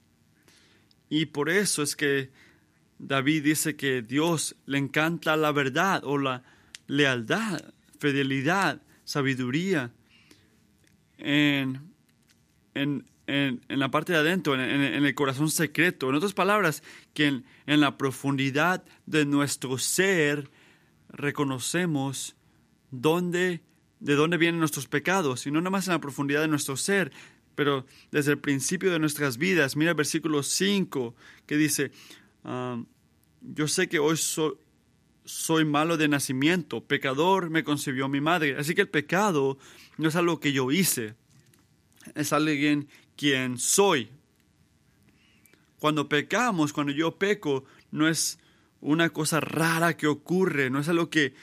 Y 1.10 1.28
por 1.28 1.50
eso 1.50 1.84
es 1.84 1.96
que 1.96 2.32
David 3.00 3.44
dice 3.44 3.76
que 3.76 4.02
Dios 4.02 4.56
le 4.66 4.78
encanta 4.78 5.38
la 5.38 5.52
verdad 5.52 6.04
o 6.04 6.18
la 6.18 6.44
lealtad, 6.88 7.62
fidelidad, 8.00 8.82
sabiduría. 9.04 9.92
En, 11.18 11.94
en 12.74 13.06
en, 13.28 13.62
la 13.68 13.90
parte 13.90 14.14
de 14.14 14.20
adentro, 14.20 14.56
en, 14.56 14.62
el 14.82 15.16
corazón 15.16 15.50
secreto. 15.50 16.10
En 16.10 16.16
otras 16.16 16.34
palabras, 16.34 16.84
que 17.14 17.28
en, 17.28 17.46
en 17.66 17.80
la 17.82 17.98
profundidad 17.98 18.84
de 19.06 19.26
nuestro 19.26 19.78
ser 19.78 20.50
reconocemos 21.10 22.36
dónde, 22.92 23.62
de 24.00 24.16
dónde 24.16 24.38
vienen 24.38 24.60
nuestros 24.60 24.88
pecados, 24.88 25.48
y 25.48 25.52
no 25.52 25.60
nada 25.60 25.72
más 25.72 25.88
en 25.88 25.94
la 25.94 26.02
profundidad 26.02 26.42
de 26.42 26.48
nuestro 26.48 26.78
ser, 26.78 27.12
pero 27.56 27.86
desde 28.12 28.32
el 28.32 28.40
principio 28.40 28.92
de 28.92 29.00
nuestras 29.00 29.38
vidas. 29.38 29.76
Mira 29.76 29.92
el 29.92 29.98
versículo 29.98 30.44
5 30.44 31.16
que 31.46 31.58
dice, 31.58 31.92
ah, 32.44 32.82
yo 33.42 33.68
sé 33.68 33.88
que 33.88 34.00
hoy 34.00 34.18
soy 34.18 35.66
malo 35.66 35.98
de 35.98 36.08
nacimiento, 36.08 36.84
pecador 36.84 37.50
me 37.50 37.64
concibió 37.64 38.08
mi 38.08 38.22
madre. 38.22 38.58
Así 38.58 38.76
que 38.76 38.82
el 38.82 38.90
pecado 38.90 39.58
no 39.98 40.10
es 40.10 40.16
algo 40.16 40.40
que 40.40 40.52
yo 40.52 40.72
hice, 40.72 41.16
es 42.14 42.34
alguien 42.34 42.88
quien 43.16 43.58
soy. 43.58 44.10
Cuando 45.80 46.10
pecamos, 46.10 46.74
cuando 46.74 46.92
yo 46.94 47.18
peco, 47.18 47.66
no 47.92 48.08
es 48.08 48.40
una 48.82 49.10
cosa 49.10 49.40
rara 49.40 49.98
que 49.98 50.08
ocurre, 50.08 50.70
no 50.70 50.80
es 50.80 50.90
algo 50.90 51.10
que, 51.10 51.34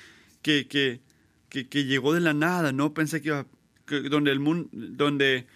que, 0.43 0.67
que, 0.69 1.01
que, 1.49 1.85
llegó 1.85 2.15
de 2.15 2.21
la 2.21 2.35
nada, 2.35 2.73
no 2.73 2.95
pensé 2.95 3.21
que 3.21 3.29
iba, 3.29 3.47
donde 4.09 4.31
el 4.31 4.41
mundo, 4.41 4.69
donde 4.73 5.47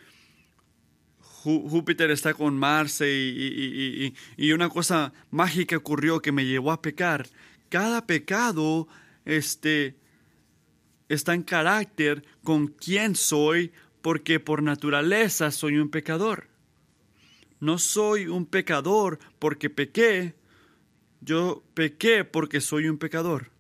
Júpiter 1.47 2.11
está 2.11 2.35
con 2.35 2.59
Marte 2.59 3.09
y, 3.09 4.15
y, 4.37 4.53
una 4.53 4.69
cosa 4.69 5.13
mágica 5.31 5.77
ocurrió 5.77 6.21
que 6.21 6.33
me 6.33 6.45
llevó 6.45 6.73
a 6.73 6.83
pecar. 6.83 7.29
Cada 7.69 8.07
pecado 8.07 8.89
este, 9.25 9.97
está 11.09 11.35
en 11.35 11.45
carácter 11.45 12.25
con 12.43 12.67
quién 12.67 13.15
soy, 13.15 13.73
porque 14.07 14.39
por 14.39 14.63
naturaleza 14.63 15.51
soy 15.51 15.79
un 15.79 15.91
pecador. 15.91 16.47
No 17.59 17.77
soy 17.77 18.29
un 18.29 18.47
pecador 18.47 19.19
porque 19.41 19.69
pequé, 19.69 20.37
yo 21.21 21.65
pequé 21.75 22.23
porque 22.23 22.61
soy 22.61 22.89
un 22.89 22.99
pecador. 22.99 23.51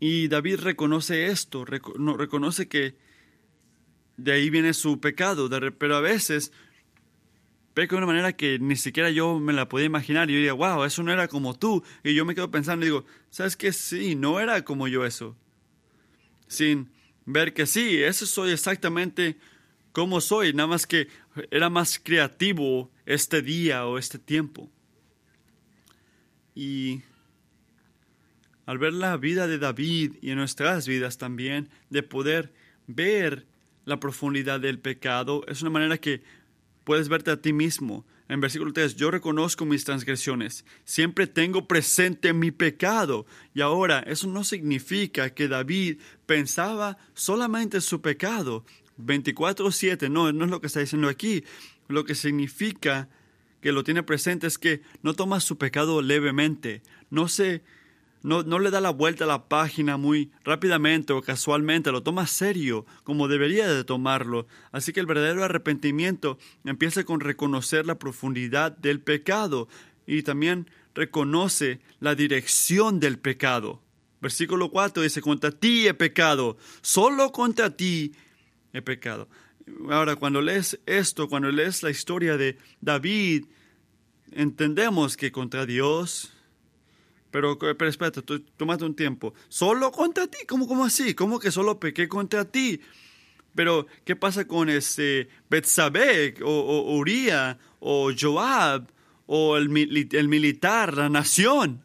Y 0.00 0.28
David 0.28 0.60
reconoce 0.60 1.28
esto, 1.28 1.64
reconoce 1.64 2.68
que 2.68 2.94
de 4.18 4.32
ahí 4.32 4.50
viene 4.50 4.74
su 4.74 5.00
pecado, 5.00 5.48
pero 5.78 5.96
a 5.96 6.02
veces 6.02 6.52
peco 7.72 7.94
de 7.94 8.00
una 8.00 8.06
manera 8.06 8.36
que 8.36 8.58
ni 8.58 8.76
siquiera 8.76 9.08
yo 9.08 9.40
me 9.40 9.54
la 9.54 9.66
podía 9.66 9.86
imaginar. 9.86 10.28
Y 10.28 10.34
yo 10.34 10.40
digo, 10.40 10.56
wow, 10.56 10.84
eso 10.84 11.02
no 11.02 11.10
era 11.10 11.26
como 11.26 11.58
tú. 11.58 11.82
Y 12.02 12.12
yo 12.12 12.26
me 12.26 12.34
quedo 12.34 12.50
pensando 12.50 12.84
y 12.84 12.90
digo, 12.90 13.06
¿sabes 13.30 13.56
qué? 13.56 13.72
Sí, 13.72 14.14
no 14.14 14.40
era 14.40 14.62
como 14.62 14.88
yo 14.88 15.06
eso. 15.06 15.38
Sin 16.48 16.92
ver 17.26 17.54
que 17.54 17.66
sí, 17.66 18.02
eso 18.02 18.26
soy 18.26 18.52
exactamente 18.52 19.36
como 19.92 20.20
soy, 20.20 20.52
nada 20.52 20.66
más 20.66 20.86
que 20.86 21.08
era 21.50 21.70
más 21.70 22.00
creativo 22.02 22.90
este 23.06 23.42
día 23.42 23.86
o 23.86 23.98
este 23.98 24.18
tiempo. 24.18 24.68
Y 26.54 27.02
al 28.66 28.78
ver 28.78 28.92
la 28.92 29.16
vida 29.16 29.46
de 29.46 29.58
David 29.58 30.14
y 30.20 30.30
en 30.30 30.38
nuestras 30.38 30.88
vidas 30.88 31.18
también, 31.18 31.68
de 31.90 32.02
poder 32.02 32.52
ver 32.86 33.46
la 33.84 34.00
profundidad 34.00 34.60
del 34.60 34.78
pecado, 34.78 35.44
es 35.46 35.62
una 35.62 35.70
manera 35.70 35.98
que 35.98 36.22
puedes 36.84 37.08
verte 37.08 37.30
a 37.30 37.40
ti 37.40 37.52
mismo. 37.52 38.04
En 38.28 38.40
versículo 38.40 38.72
3, 38.72 38.96
yo 38.96 39.10
reconozco 39.10 39.66
mis 39.66 39.84
transgresiones, 39.84 40.64
siempre 40.84 41.26
tengo 41.26 41.68
presente 41.68 42.32
mi 42.32 42.50
pecado. 42.50 43.26
Y 43.54 43.60
ahora, 43.60 44.00
eso 44.00 44.26
no 44.28 44.44
significa 44.44 45.30
que 45.30 45.46
David 45.46 46.00
pensaba 46.24 46.96
solamente 47.12 47.80
su 47.82 48.00
pecado. 48.00 48.64
24.7, 48.98 50.10
no, 50.10 50.32
no 50.32 50.44
es 50.44 50.50
lo 50.50 50.60
que 50.60 50.68
está 50.68 50.80
diciendo 50.80 51.08
aquí. 51.08 51.44
Lo 51.88 52.04
que 52.04 52.14
significa 52.14 53.08
que 53.60 53.72
lo 53.72 53.84
tiene 53.84 54.02
presente 54.02 54.46
es 54.46 54.58
que 54.58 54.80
no 55.02 55.14
toma 55.14 55.40
su 55.40 55.58
pecado 55.58 56.00
levemente, 56.00 56.82
no 57.10 57.28
se 57.28 57.62
no, 58.24 58.42
no, 58.42 58.58
le 58.58 58.70
da 58.70 58.80
la 58.80 58.88
vuelta 58.88 59.24
a 59.24 59.26
la 59.26 59.48
página 59.48 59.98
muy 59.98 60.32
rápidamente 60.44 61.12
o 61.12 61.20
casualmente, 61.20 61.92
lo 61.92 62.02
toma 62.02 62.26
serio, 62.26 62.86
como 63.02 63.28
debería 63.28 63.68
de 63.68 63.84
tomarlo. 63.84 64.46
Así 64.72 64.94
que 64.94 65.00
el 65.00 65.06
verdadero 65.06 65.44
arrepentimiento 65.44 66.38
empieza 66.64 67.04
con 67.04 67.20
reconocer 67.20 67.84
la 67.84 67.98
profundidad 67.98 68.74
del 68.78 69.00
pecado 69.00 69.68
y 70.06 70.22
también 70.22 70.70
reconoce 70.94 71.80
la 72.00 72.14
dirección 72.14 72.98
del 72.98 73.18
pecado. 73.18 73.82
Versículo 74.22 74.70
4 74.70 75.02
dice, 75.02 75.20
contra 75.20 75.50
ti 75.50 75.86
he 75.86 75.92
pecado, 75.92 76.56
solo 76.80 77.30
contra 77.30 77.76
ti 77.76 78.14
he 78.72 78.80
pecado. 78.80 79.28
Ahora, 79.90 80.16
cuando 80.16 80.40
lees 80.40 80.80
esto, 80.86 81.28
cuando 81.28 81.50
lees 81.50 81.82
la 81.82 81.90
historia 81.90 82.38
de 82.38 82.56
David, 82.80 83.44
entendemos 84.32 85.18
que 85.18 85.30
contra 85.30 85.66
Dios 85.66 86.33
pero, 87.34 87.58
pero 87.58 87.88
espérate, 87.88 88.22
tómate 88.56 88.84
un 88.84 88.94
tiempo. 88.94 89.34
¿Solo 89.48 89.90
contra 89.90 90.28
ti? 90.28 90.38
¿Cómo, 90.46 90.68
cómo 90.68 90.84
así? 90.84 91.14
¿Cómo 91.14 91.40
que 91.40 91.50
solo 91.50 91.80
pequé 91.80 92.06
contra 92.06 92.44
ti? 92.44 92.80
Pero, 93.56 93.88
¿qué 94.04 94.14
pasa 94.14 94.46
con 94.46 94.70
este 94.70 95.28
Betsabé 95.50 96.36
o, 96.44 96.48
o 96.48 97.04
o 97.80 98.12
Joab 98.16 98.86
o 99.26 99.56
el, 99.56 100.08
el 100.12 100.28
militar, 100.28 100.96
la 100.96 101.08
nación? 101.08 101.82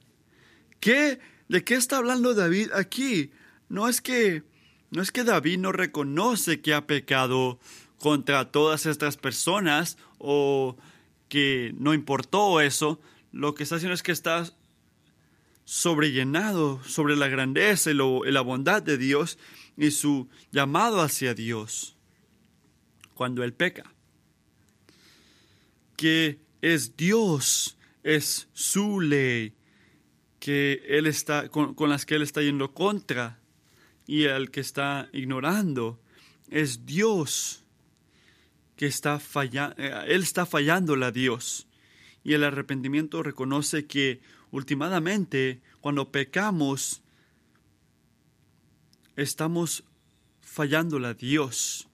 ¿Qué, 0.80 1.18
¿De 1.48 1.64
qué 1.64 1.74
está 1.74 1.98
hablando 1.98 2.36
David 2.36 2.70
aquí? 2.76 3.32
No 3.70 3.90
es 3.90 4.02
que 4.02 4.44
no 4.92 5.02
es 5.02 5.12
que 5.12 5.24
David 5.24 5.58
no 5.58 5.72
reconoce 5.72 6.62
que 6.62 6.76
ha 6.76 6.86
pecado 6.86 7.58
contra 7.98 8.52
todas 8.52 8.86
estas 8.86 9.18
personas 9.18 9.98
o 10.20 10.78
que 11.28 11.74
no 11.80 11.96
importó 11.96 12.62
eso. 12.62 13.02
Lo 13.32 13.56
que 13.56 13.64
está 13.64 13.78
haciendo 13.78 13.96
es 13.96 14.04
que 14.04 14.12
está 14.12 14.46
sobrellenado 15.70 16.84
sobre 16.84 17.16
la 17.16 17.28
grandeza 17.28 17.92
y, 17.92 17.94
la 17.94 18.42
bondad 18.42 18.82
de 18.82 18.98
Dios 18.98 19.38
y 19.78 19.92
su 19.92 20.28
llamado 20.52 21.00
hacia 21.00 21.36
Dios 21.36 21.96
cuando 23.14 23.44
Él 23.44 23.54
peca. 23.54 23.94
Que 25.96 26.40
es 26.64 26.98
Dios, 26.98 27.78
es 28.02 28.50
su 28.52 29.00
ley, 29.00 29.54
que 30.40 30.82
Él 30.88 31.06
está, 31.06 31.50
con, 31.50 31.76
las 31.88 32.08
que 32.08 32.16
Él 32.16 32.24
está 32.24 32.42
yendo 32.42 32.74
contra 32.74 33.40
y 34.08 34.24
el 34.24 34.50
que 34.50 34.62
está 34.62 35.08
ignorando. 35.14 36.02
Es 36.50 36.88
Dios 36.88 37.64
que 38.76 38.88
está 38.88 39.20
fallando, 39.20 39.76
eh, 39.78 40.06
Él 40.08 40.24
está 40.24 40.48
fallando 40.48 40.96
a 40.96 41.12
Dios. 41.12 41.68
Y 42.24 42.34
el 42.34 42.44
arrepentimiento 42.44 43.22
reconoce 43.22 43.86
que 43.86 44.20
Últimamente, 44.52 45.62
cuando 45.82 46.12
pecamos, 46.12 47.02
estamos 49.16 49.84
fallándole 50.42 51.08
a 51.08 51.14
Dios 51.14 51.88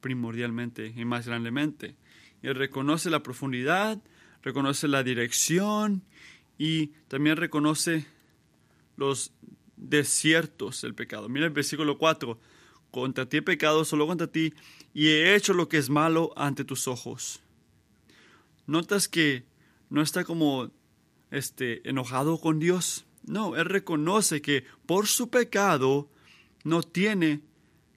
primordialmente 0.00 0.92
y 0.96 1.04
más 1.04 1.26
grandemente. 1.26 1.96
Y 2.42 2.48
reconoce 2.48 3.10
la 3.10 3.22
profundidad, 3.22 4.02
reconoce 4.42 4.88
la 4.88 5.02
dirección 5.02 6.02
y 6.56 6.88
también 7.08 7.36
reconoce 7.36 8.06
los 8.96 9.32
desiertos 9.76 10.82
del 10.82 10.94
pecado. 10.94 11.28
Mira 11.28 11.46
el 11.46 11.52
versículo 11.52 11.98
4. 11.98 12.38
Contra 12.90 13.28
ti 13.28 13.38
he 13.38 13.42
pecado, 13.42 13.84
solo 13.84 14.06
contra 14.06 14.26
ti, 14.26 14.52
y 14.92 15.08
he 15.08 15.36
hecho 15.36 15.52
lo 15.52 15.68
que 15.68 15.78
es 15.78 15.90
malo 15.90 16.32
ante 16.36 16.64
tus 16.64 16.88
ojos. 16.88 17.40
Notas 18.66 19.06
que 19.06 19.44
no 19.90 20.02
está 20.02 20.24
como 20.24 20.70
este, 21.30 21.88
enojado 21.88 22.40
con 22.40 22.58
Dios. 22.58 23.06
No, 23.24 23.56
él 23.56 23.66
reconoce 23.66 24.40
que 24.40 24.64
por 24.86 25.06
su 25.06 25.30
pecado 25.30 26.10
no 26.64 26.82
tiene 26.82 27.42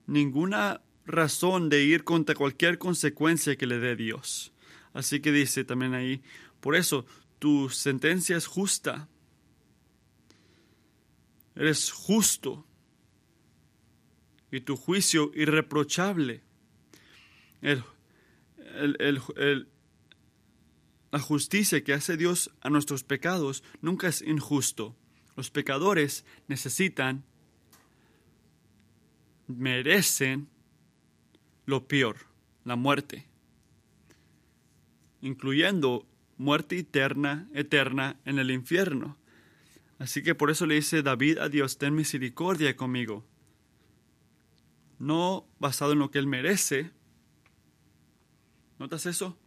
ninguna 0.06 0.82
razón 1.06 1.70
de 1.70 1.84
ir 1.84 2.04
contra 2.04 2.36
cualquier 2.36 2.78
consecuencia 2.78 3.56
que 3.56 3.68
le 3.68 3.80
dé 3.80 3.96
Dios. 3.96 4.54
Así 4.94 5.20
que 5.22 5.32
dice 5.32 5.64
también 5.64 5.94
ahí, 5.94 6.22
por 6.60 6.76
eso 6.76 7.06
tu 7.40 7.70
sentencia 7.70 8.38
es 8.38 8.46
justa. 8.48 9.10
Eres 11.56 11.92
justo 11.92 12.66
y 14.52 14.62
tu 14.62 14.78
juicio 14.78 15.32
irreprochable. 15.34 16.44
El, 17.62 17.84
la 21.14 21.20
justicia 21.20 21.84
que 21.84 21.94
hace 21.94 22.18
Dios 22.18 22.50
a 22.62 22.72
nuestros 22.72 23.04
pecados 23.04 23.64
nunca 23.82 24.08
es 24.08 24.24
injusto. 24.24 24.96
Los 25.36 25.52
pecadores 25.52 26.26
necesitan, 26.48 27.24
merecen 29.46 30.48
lo 31.68 31.88
peor, 31.88 32.18
la 32.66 32.76
muerte, 32.78 33.28
incluyendo 35.22 36.08
muerte 36.40 36.80
eterna, 36.80 37.48
eterna 37.54 38.20
en 38.26 38.40
el 38.40 38.50
infierno. 38.50 39.16
Así 40.00 40.24
que 40.24 40.34
por 40.34 40.50
eso 40.50 40.66
le 40.66 40.74
dice 40.74 41.04
David 41.04 41.38
a 41.38 41.48
Dios, 41.48 41.78
ten 41.78 41.94
misericordia 41.94 42.76
conmigo. 42.76 43.24
No 44.98 45.46
basado 45.60 45.92
en 45.92 46.00
lo 46.00 46.10
que 46.10 46.18
él 46.18 46.26
merece, 46.26 46.90
¿Notas 48.80 49.06
eso? 49.06 49.38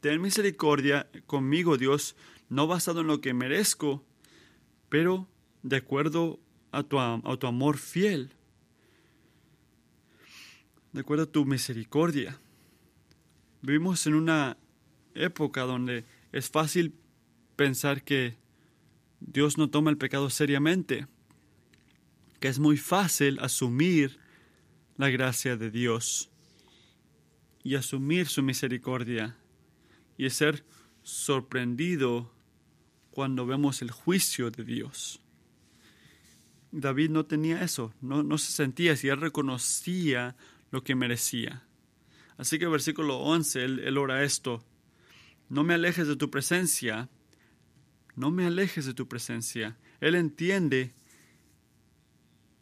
Ten 0.00 0.22
misericordia 0.22 1.08
conmigo, 1.26 1.76
Dios, 1.76 2.16
no 2.48 2.66
basado 2.66 3.02
en 3.02 3.06
lo 3.06 3.20
que 3.20 3.34
merezco, 3.34 4.02
pero 4.88 5.28
de 5.62 5.76
acuerdo 5.76 6.40
a 6.72 6.82
tu, 6.82 6.98
a 6.98 7.36
tu 7.38 7.46
amor 7.46 7.76
fiel, 7.76 8.32
de 10.92 11.00
acuerdo 11.00 11.24
a 11.24 11.30
tu 11.30 11.44
misericordia. 11.44 12.38
Vivimos 13.60 14.06
en 14.06 14.14
una 14.14 14.56
época 15.14 15.62
donde 15.62 16.04
es 16.32 16.48
fácil 16.48 16.94
pensar 17.56 18.02
que 18.02 18.36
Dios 19.20 19.58
no 19.58 19.68
toma 19.68 19.90
el 19.90 19.98
pecado 19.98 20.30
seriamente, 20.30 21.06
que 22.40 22.48
es 22.48 22.58
muy 22.58 22.78
fácil 22.78 23.38
asumir 23.40 24.18
la 24.96 25.10
gracia 25.10 25.58
de 25.58 25.70
Dios 25.70 26.30
y 27.62 27.74
asumir 27.74 28.28
su 28.28 28.42
misericordia 28.42 29.36
y 30.20 30.28
ser 30.28 30.64
sorprendido 31.02 32.30
cuando 33.10 33.46
vemos 33.46 33.80
el 33.80 33.90
juicio 33.90 34.50
de 34.50 34.64
Dios. 34.64 35.18
David 36.72 37.08
no 37.08 37.24
tenía 37.24 37.62
eso, 37.62 37.94
no, 38.02 38.22
no 38.22 38.36
se 38.36 38.52
sentía 38.52 38.92
así, 38.92 39.08
él 39.08 39.18
reconocía 39.18 40.36
lo 40.70 40.84
que 40.84 40.94
merecía. 40.94 41.64
Así 42.36 42.58
que 42.58 42.66
versículo 42.66 43.18
11, 43.20 43.64
él, 43.64 43.78
él 43.78 43.96
ora 43.96 44.22
esto, 44.22 44.62
no 45.48 45.64
me 45.64 45.72
alejes 45.72 46.06
de 46.06 46.16
tu 46.16 46.30
presencia, 46.30 47.08
no 48.14 48.30
me 48.30 48.44
alejes 48.44 48.84
de 48.84 48.92
tu 48.92 49.08
presencia. 49.08 49.78
Él 50.00 50.14
entiende 50.14 50.92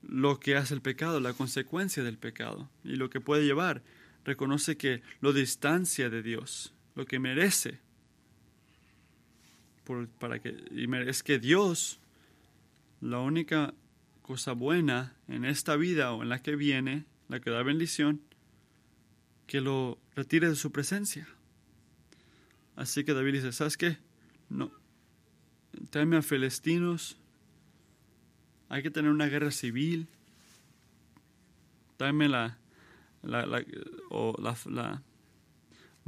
lo 0.03 0.39
que 0.39 0.57
hace 0.57 0.75
el 0.75 0.81
pecado, 0.81 1.19
la 1.19 1.33
consecuencia 1.33 2.05
del 2.05 2.19
pecado 2.19 2.71
y 2.85 2.95
lo 2.95 3.11
que 3.11 3.21
puede 3.21 3.45
llevar. 3.45 3.83
Reconoce 4.25 4.77
que 4.77 5.03
lo 5.21 5.33
distancia 5.33 6.09
de 6.09 6.23
Dios, 6.23 6.73
lo 6.99 7.07
que 7.07 7.21
merece. 7.21 7.79
para 10.19 10.41
que, 10.41 10.49
y 10.73 10.93
es 11.09 11.23
que 11.23 11.39
Dios, 11.39 12.01
la 13.01 13.21
única 13.21 13.73
cosa 14.23 14.51
buena 14.53 15.15
en 15.29 15.45
esta 15.45 15.77
vida 15.77 16.13
o 16.13 16.25
en 16.25 16.29
la 16.29 16.43
que 16.43 16.57
viene, 16.57 17.05
la 17.29 17.39
que 17.39 17.51
da 17.51 17.63
bendición, 17.63 18.21
que 19.47 19.61
lo 19.61 19.97
retire 20.17 20.49
de 20.49 20.57
su 20.57 20.73
presencia. 20.73 21.29
Así 22.75 23.05
que 23.05 23.15
David 23.15 23.35
dice, 23.35 23.53
¿sabes 23.53 23.77
qué? 23.77 23.99
No, 24.49 24.73
tráeme 25.91 26.17
a 26.17 26.23
Filistinos, 26.23 27.17
hay 28.69 28.83
que 28.83 28.91
tener 28.91 29.13
una 29.13 29.27
guerra 29.27 29.53
civil, 29.53 30.09
tráeme 31.97 32.29
la, 32.29 32.59
la, 33.23 33.47
la, 33.47 35.03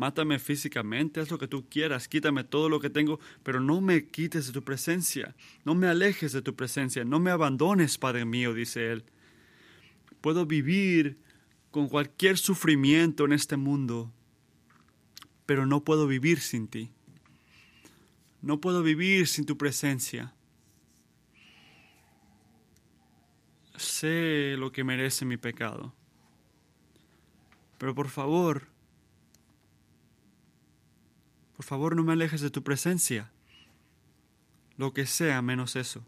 mátame 0.01 0.39
físicamente, 0.39 1.21
haz 1.21 1.31
lo 1.31 1.37
que 1.37 1.47
tú 1.47 1.69
quieras, 1.69 2.09
quítame 2.09 2.43
todo 2.43 2.71
lo 2.71 2.81
que 2.81 2.89
tengo, 2.89 3.21
pero 3.43 3.61
no 3.61 3.83
me 3.83 4.07
quites 4.07 4.47
de 4.47 4.53
tu 4.55 4.65
presencia, 4.65 5.37
no 5.67 5.75
me 5.75 5.89
alejes 5.89 6.33
de 6.33 6.41
tu 6.41 6.57
presencia, 6.57 7.05
no 7.05 7.21
me 7.21 7.31
abandones, 7.31 7.99
Padre 7.99 8.25
mío, 8.25 8.55
dice 8.55 8.93
él. 8.93 9.05
Puedo 10.23 10.47
vivir 10.47 11.19
con 11.71 11.87
cualquier 11.87 12.39
sufrimiento 12.39 13.27
en 13.27 13.35
este 13.35 13.59
mundo, 13.59 14.11
pero 15.45 15.67
no 15.67 15.85
puedo 15.85 16.07
vivir 16.07 16.41
sin 16.41 16.67
ti. 16.67 16.91
No 18.41 18.59
puedo 18.59 18.83
vivir 18.83 19.27
sin 19.27 19.45
tu 19.45 19.59
presencia. 19.59 20.33
Sé 23.77 24.55
lo 24.57 24.73
que 24.73 24.83
merece 24.83 25.27
mi 25.27 25.37
pecado. 25.37 25.95
Pero 27.77 27.95
por 27.95 28.09
favor, 28.09 28.67
por 31.61 31.67
favor 31.67 31.95
no 31.95 32.03
me 32.03 32.15
alejes 32.15 32.41
de 32.41 32.49
tu 32.49 32.63
presencia. 32.63 33.31
Lo 34.79 34.95
que 34.95 35.05
sea 35.05 35.43
menos 35.43 35.77
eso. 35.77 36.03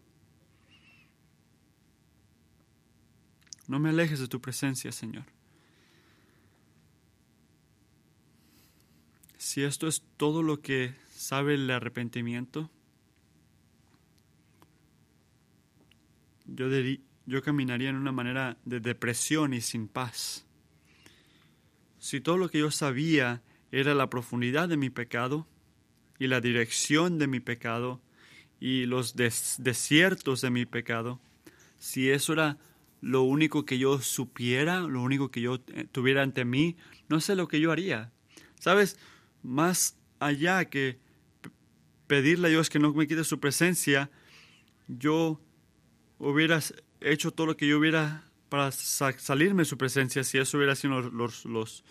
No 3.67 3.77
me 3.77 3.89
alejes 3.89 4.19
de 4.19 4.27
tu 4.27 4.41
presencia, 4.41 4.91
Señor. 4.91 5.25
Si 9.37 9.61
esto 9.61 9.87
es 9.87 10.01
todo 10.17 10.41
lo 10.41 10.59
que 10.59 10.95
sabe 11.11 11.53
el 11.53 11.69
arrepentimiento, 11.69 12.71
yo, 16.47 16.65
yo 17.27 17.43
caminaría 17.43 17.91
en 17.91 17.97
una 17.97 18.11
manera 18.11 18.57
de 18.65 18.79
depresión 18.79 19.53
y 19.53 19.61
sin 19.61 19.87
paz. 19.87 20.47
Si 21.99 22.21
todo 22.21 22.37
lo 22.37 22.49
que 22.49 22.57
yo 22.57 22.71
sabía 22.71 23.43
era 23.73 23.95
la 23.95 24.07
profundidad 24.07 24.69
de 24.69 24.77
mi 24.77 24.91
pecado 24.91 25.47
y 26.19 26.27
la 26.27 26.41
dirección 26.41 27.17
de 27.17 27.25
mi 27.25 27.39
pecado 27.39 28.01
y 28.59 28.85
los 28.85 29.15
desiertos 29.15 30.41
de 30.41 30.51
mi 30.51 30.67
pecado, 30.67 31.19
si 31.79 32.11
eso 32.11 32.33
era 32.33 32.59
lo 33.01 33.23
único 33.23 33.65
que 33.65 33.79
yo 33.79 33.99
supiera, 33.99 34.81
lo 34.81 35.01
único 35.01 35.31
que 35.31 35.41
yo 35.41 35.59
eh, 35.73 35.87
tuviera 35.91 36.21
ante 36.21 36.45
mí, 36.45 36.77
no 37.09 37.19
sé 37.19 37.35
lo 37.35 37.47
que 37.47 37.59
yo 37.59 37.71
haría. 37.71 38.11
¿Sabes? 38.59 38.99
Más 39.41 39.97
allá 40.19 40.65
que 40.65 40.99
pedirle 42.05 42.49
a 42.49 42.51
Dios 42.51 42.69
que 42.69 42.77
no 42.77 42.93
me 42.93 43.07
quite 43.07 43.23
su 43.23 43.39
presencia, 43.39 44.11
yo 44.87 45.41
hubiera 46.19 46.59
hecho 47.01 47.31
todo 47.31 47.47
lo 47.47 47.57
que 47.57 47.67
yo 47.67 47.79
hubiera 47.79 48.23
para 48.49 48.71
salirme 48.71 49.63
de 49.63 49.65
su 49.65 49.79
presencia 49.79 50.23
si 50.23 50.37
eso 50.37 50.57
hubiera 50.57 50.75
sido 50.75 51.01
los, 51.01 51.43
los, 51.45 51.83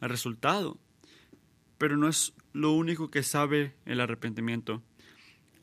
el 0.00 0.08
resultado. 0.08 0.78
Pero 1.82 1.96
no 1.96 2.06
es 2.06 2.32
lo 2.52 2.70
único 2.70 3.10
que 3.10 3.24
sabe 3.24 3.74
el 3.86 4.00
arrepentimiento. 4.00 4.84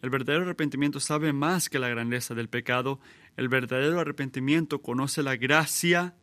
El 0.01 0.09
verdadero 0.09 0.43
arrepentimiento 0.43 0.99
sabe 0.99 1.31
más 1.31 1.69
que 1.69 1.79
la 1.79 1.87
grandeza 1.87 2.35
del 2.35 2.49
pecado. 2.49 2.99
El 3.37 3.47
verdadero 3.47 4.01
arrepentimiento 4.01 4.81
conoce 4.81 5.23
la 5.23 5.37
gracia 5.37 6.15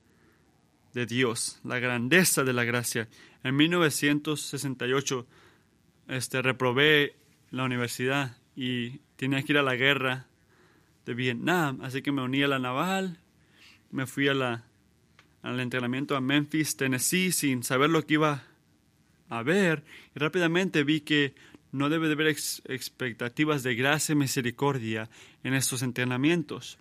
de 0.92 1.06
Dios, 1.06 1.60
la 1.64 1.78
grandeza 1.78 2.44
de 2.44 2.52
la 2.52 2.64
gracia. 2.64 3.08
En 3.42 3.56
1968 3.56 5.26
este, 6.08 6.42
reprobé 6.42 7.16
la 7.50 7.64
universidad 7.64 8.36
y 8.54 8.98
tenía 9.16 9.42
que 9.44 9.54
ir 9.54 9.58
a 9.58 9.62
la 9.62 9.76
guerra 9.76 10.26
de 11.06 11.14
Vietnam, 11.14 11.80
así 11.80 12.02
que 12.02 12.12
me 12.12 12.20
uní 12.20 12.42
a 12.42 12.48
la 12.48 12.58
naval, 12.58 13.18
me 13.90 14.06
fui 14.06 14.28
a 14.28 14.34
la, 14.34 14.66
al 15.40 15.58
entrenamiento 15.58 16.16
a 16.16 16.20
Memphis, 16.20 16.76
Tennessee, 16.76 17.32
sin 17.32 17.62
saber 17.62 17.88
lo 17.88 18.02
que 18.02 18.12
iba 18.12 18.44
a 19.28 19.42
ver, 19.42 19.84
y 20.14 20.18
rápidamente 20.18 20.84
vi 20.84 21.00
que 21.00 21.34
no 21.72 21.88
debe 21.88 22.06
de 22.06 22.14
haber 22.14 22.28
expectativas 22.28 23.62
de 23.62 23.74
gracia 23.74 24.12
y 24.12 24.16
misericordia 24.16 25.10
en 25.42 25.54
estos 25.54 25.82
entrenamientos. 25.82 26.78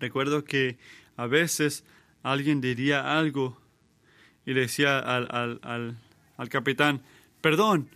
Recuerdo 0.00 0.44
que 0.44 0.76
a 1.16 1.26
veces 1.26 1.84
alguien 2.22 2.60
diría 2.60 3.18
algo 3.18 3.60
y 4.44 4.52
le 4.52 4.62
decía 4.62 4.98
al, 4.98 5.28
al, 5.30 5.60
al, 5.62 5.98
al 6.36 6.48
capitán, 6.48 7.02
perdón, 7.40 7.88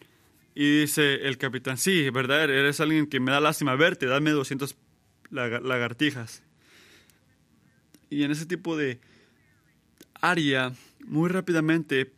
y 0.54 0.80
dice 0.80 1.26
el 1.26 1.38
capitán, 1.38 1.76
sí, 1.78 2.08
verdad, 2.10 2.44
eres 2.44 2.80
alguien 2.80 3.06
que 3.06 3.20
me 3.20 3.32
da 3.32 3.40
lástima 3.40 3.76
verte, 3.76 4.06
dame 4.06 4.30
200 4.30 4.76
lagartijas. 5.30 6.42
Y 8.08 8.24
en 8.24 8.30
ese 8.30 8.46
tipo 8.46 8.76
de 8.76 9.00
área, 10.20 10.72
muy 11.04 11.28
rápidamente 11.28 12.12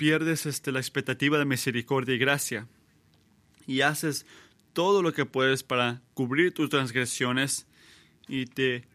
pierdes 0.00 0.46
este, 0.46 0.72
la 0.72 0.80
expectativa 0.80 1.36
de 1.36 1.44
misericordia 1.44 2.14
y 2.14 2.18
gracia. 2.18 2.66
Y 3.66 3.82
haces 3.82 4.24
todo 4.72 5.02
lo 5.02 5.12
que 5.12 5.26
puedes 5.26 5.62
para 5.62 6.00
cubrir 6.14 6.54
tus 6.54 6.70
transgresiones 6.70 7.66
y 8.26 8.46
te 8.46 8.88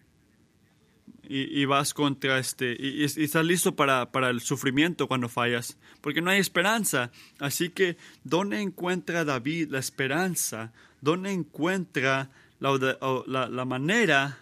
y, 1.28 1.64
vas 1.66 1.94
contra 1.94 2.40
este, 2.40 2.76
y, 2.80 3.04
estás 3.04 3.46
listo 3.46 3.76
para, 3.76 4.12
para, 4.12 4.32
el 4.32 4.42
sufrimiento 4.42 5.08
cuando 5.08 5.30
fallas, 5.30 5.78
porque 6.02 6.24
no 6.24 6.32
hay 6.32 6.40
esperanza. 6.40 7.12
Así 7.38 7.70
que, 7.70 7.98
¿dónde 8.24 8.60
encuentra 8.62 9.26
David 9.26 9.70
la 9.70 9.78
esperanza? 9.78 10.74
¿Dónde 11.02 11.32
encuentra 11.32 12.32
la, 12.60 12.98
la, 13.28 13.48
la 13.48 13.66
manera, 13.66 14.40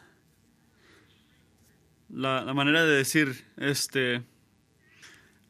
la, 2.10 2.42
la, 2.46 2.54
manera 2.54 2.86
de 2.86 2.96
decir, 2.96 3.44
este, 3.58 4.24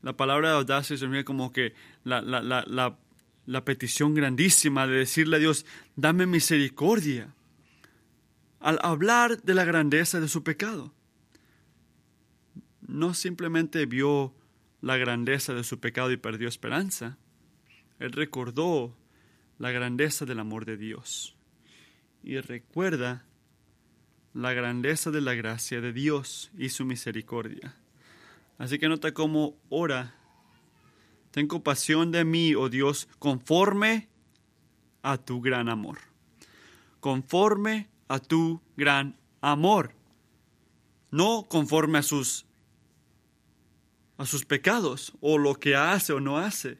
la 0.03 0.13
palabra 0.15 0.49
de 0.49 0.55
audacia 0.55 0.95
se 0.95 1.23
como 1.23 1.51
que 1.51 1.73
la, 2.03 2.21
la, 2.21 2.97
la 3.45 3.65
petición 3.65 4.13
grandísima 4.13 4.85
de 4.85 4.97
decirle 4.99 5.37
a 5.37 5.39
Dios, 5.39 5.65
dame 5.95 6.27
misericordia, 6.27 7.33
al 8.59 8.79
hablar 8.83 9.41
de 9.41 9.55
la 9.55 9.65
grandeza 9.65 10.19
de 10.19 10.27
su 10.27 10.43
pecado 10.43 10.93
no 12.87 13.13
simplemente 13.13 13.85
vio 13.85 14.33
la 14.81 14.97
grandeza 14.97 15.53
de 15.53 15.63
su 15.63 15.79
pecado 15.79 16.11
y 16.11 16.17
perdió 16.17 16.47
esperanza, 16.47 17.17
él 17.99 18.11
recordó 18.11 18.95
la 19.57 19.71
grandeza 19.71 20.25
del 20.25 20.39
amor 20.39 20.65
de 20.65 20.77
Dios. 20.77 21.35
Y 22.21 22.39
recuerda 22.39 23.25
la 24.33 24.53
grandeza 24.53 25.11
de 25.11 25.21
la 25.21 25.33
gracia 25.33 25.81
de 25.81 25.93
Dios 25.93 26.51
y 26.57 26.69
su 26.69 26.85
misericordia. 26.85 27.75
Así 28.63 28.79
que 28.79 28.87
nota 28.87 29.13
cómo 29.13 29.57
ora 29.67 30.15
ten 31.31 31.47
compasión 31.47 32.13
de 32.13 32.23
mí, 32.23 32.55
oh 32.55 32.69
Dios, 32.69 33.09
conforme 33.19 34.07
a 35.01 35.17
tu 35.17 35.41
gran 35.41 35.67
amor. 35.67 35.97
Conforme 37.01 37.89
a 38.07 38.19
tu 38.19 38.61
gran 38.77 39.17
amor. 39.41 39.93
No 41.11 41.43
conforme 41.49 41.99
a 41.99 42.03
sus 42.03 42.45
a 44.17 44.25
sus 44.25 44.45
pecados 44.45 45.11
o 45.19 45.37
lo 45.37 45.55
que 45.55 45.75
hace 45.75 46.13
o 46.13 46.21
no 46.21 46.37
hace. 46.37 46.77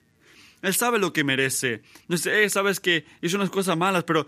Él 0.62 0.74
sabe 0.74 1.00
lo 1.00 1.12
que 1.12 1.26
merece. 1.26 1.82
No 2.08 2.16
sé, 2.16 2.50
sabes 2.50 2.80
que 2.80 3.04
hizo 3.22 3.36
unas 3.36 3.50
cosas 3.50 3.76
malas, 3.76 4.06
pero 4.06 4.26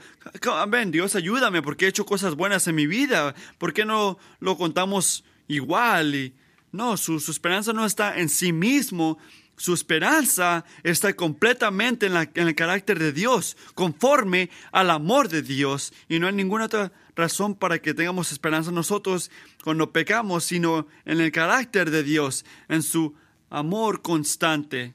ven, 0.67 0.91
Dios, 0.91 1.15
ayúdame 1.15 1.61
porque 1.61 1.85
he 1.85 1.87
hecho 1.87 2.05
cosas 2.05 2.35
buenas 2.35 2.67
en 2.67 2.75
mi 2.75 2.85
vida. 2.85 3.33
¿Por 3.57 3.71
qué 3.71 3.85
no 3.85 4.17
lo 4.41 4.57
contamos 4.57 5.23
igual? 5.47 6.15
Y 6.15 6.35
no, 6.75 6.97
su, 6.97 7.19
su 7.19 7.31
esperanza 7.31 7.73
no 7.73 7.85
está 7.85 8.19
en 8.19 8.29
sí 8.29 8.53
mismo. 8.53 9.17
Su 9.57 9.73
esperanza 9.73 10.65
está 10.83 11.13
completamente 11.15 12.07
en, 12.07 12.47
el 12.47 12.55
carácter 12.55 12.99
de 12.99 13.13
Dios, 13.13 13.55
conforme 13.73 14.49
al 14.71 14.89
amor 14.89 15.29
de 15.29 15.41
Dios. 15.41 15.93
Y 16.09 16.19
no 16.19 16.27
hay 16.27 16.33
ninguna 16.33 16.65
otra 16.65 16.91
razón 17.15 17.55
para 17.55 17.79
que 17.79 17.93
tengamos 17.93 18.33
esperanza 18.33 18.71
nosotros 18.71 19.31
cuando 19.63 19.93
pecamos, 19.93 20.43
sino 20.43 20.87
en 21.05 21.21
el 21.21 21.31
carácter 21.31 21.89
de 21.89 22.03
Dios, 22.03 22.43
en 22.67 22.83
su 22.83 23.15
amor 23.49 24.01
constante. 24.01 24.93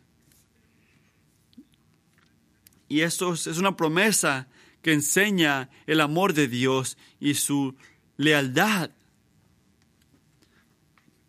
Y 2.87 3.01
esto 3.01 3.33
es 3.33 3.47
una 3.47 3.77
promesa 3.77 4.49
que 4.83 4.93
enseña 4.93 5.71
el 5.87 6.01
amor 6.03 6.35
de 6.35 6.49
Dios 6.49 6.99
y 7.19 7.35
su 7.35 7.77
lealtad. 8.19 8.91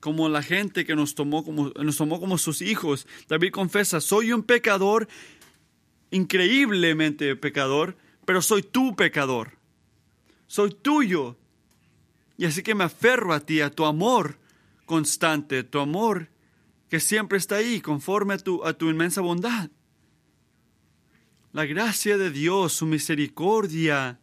Como 0.02 0.28
la 0.28 0.44
gente 0.44 0.84
que 0.84 0.96
nos 0.96 1.16
tomó 1.16 1.46
como, 1.46 1.70
nos 1.70 1.96
tomó 1.96 2.20
como 2.20 2.38
sus 2.38 2.62
hijos. 2.62 3.08
David 3.30 3.52
confesa, 3.52 4.02
soy 4.02 4.34
un 4.34 4.44
pecador, 4.44 5.08
increíblemente 6.10 7.38
pecador, 7.38 7.96
pero 8.26 8.42
soy 8.42 8.64
tu 8.64 8.98
pecador. 8.98 9.58
Soy 10.48 10.72
tuyo. 10.72 11.38
Y 12.38 12.44
así 12.44 12.62
que 12.62 12.76
me 12.76 12.84
aferro 12.84 13.34
a 13.34 13.40
ti, 13.40 13.62
a 13.62 13.70
tu 13.70 13.86
amor 13.86 14.38
constante, 14.86 15.64
tu 15.64 15.80
amor 15.80 16.28
que 16.90 17.00
siempre 17.00 17.38
está 17.38 17.56
ahí, 17.56 17.80
conforme 17.80 18.34
a 18.34 18.38
tu, 18.38 18.66
a 18.66 18.74
tu 18.74 18.90
inmensa 18.90 19.22
bondad. 19.22 19.70
La 21.54 21.66
gracia 21.66 22.18
de 22.18 22.30
Dios, 22.32 22.74
su 22.74 22.86
misericordia, 22.86 24.20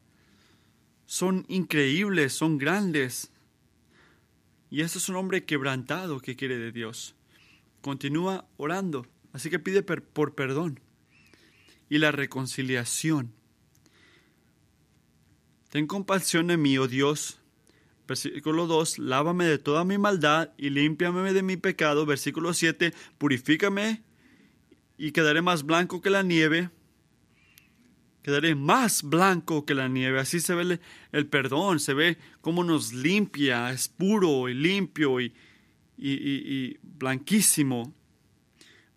son 1.07 1.47
increíbles, 1.49 2.35
son 2.35 2.59
grandes. 2.59 3.31
Y 4.71 4.83
este 4.83 4.99
es 4.99 5.09
un 5.09 5.17
hombre 5.17 5.45
quebrantado 5.45 6.21
que 6.21 6.37
quiere 6.37 6.59
de 6.59 6.73
Dios. 6.73 7.15
Continúa 7.81 8.47
orando, 8.57 9.07
así 9.33 9.51
que 9.51 9.59
pide 9.59 9.83
por 9.83 10.35
perdón 10.35 10.81
y 11.89 11.99
la 11.99 12.13
reconciliación. 12.13 13.33
Ten 15.71 15.87
compasión 15.87 16.47
de 16.49 16.57
mí, 16.57 16.79
oh 16.79 16.89
Dios. 16.89 17.41
Versículo 18.07 18.67
2, 18.67 18.99
lávame 19.01 19.45
de 19.45 19.59
toda 19.59 19.85
mi 19.85 19.99
maldad 19.99 20.51
y 20.57 20.71
límpiame 20.71 21.33
de 21.35 21.43
mi 21.43 21.59
pecado. 21.59 22.07
Versículo 22.07 22.55
7, 22.55 22.95
purifícame 23.19 24.03
y 24.97 25.13
quedaré 25.13 25.43
más 25.43 25.65
blanco 25.65 26.01
que 26.01 26.09
la 26.09 26.23
nieve 26.23 26.71
quedaré 28.29 28.55
más 28.55 29.05
blanco 29.05 29.65
que 29.65 29.75
la 29.75 29.89
nieve. 29.89 30.21
Así 30.21 30.41
se 30.41 30.55
ve 30.55 30.79
el, 31.13 31.27
perdón, 31.29 31.81
se 31.81 31.95
ve 31.95 32.19
cómo 32.43 32.63
nos 32.63 32.93
limpia, 32.93 33.71
es 33.71 33.89
puro 33.89 34.51
y 34.51 34.55
limpio 34.55 35.19
y, 35.19 35.33
y, 35.97 36.77
blanquísimo. 36.83 37.95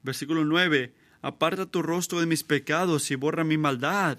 Versículo 0.04 0.44
9, 0.44 0.94
aparta 1.22 1.66
tu 1.66 1.82
rostro 1.82 2.20
de 2.20 2.26
mis 2.26 2.44
pecados 2.44 3.10
y 3.10 3.16
borra 3.16 3.46
mi 3.46 3.58
maldad. 3.58 4.18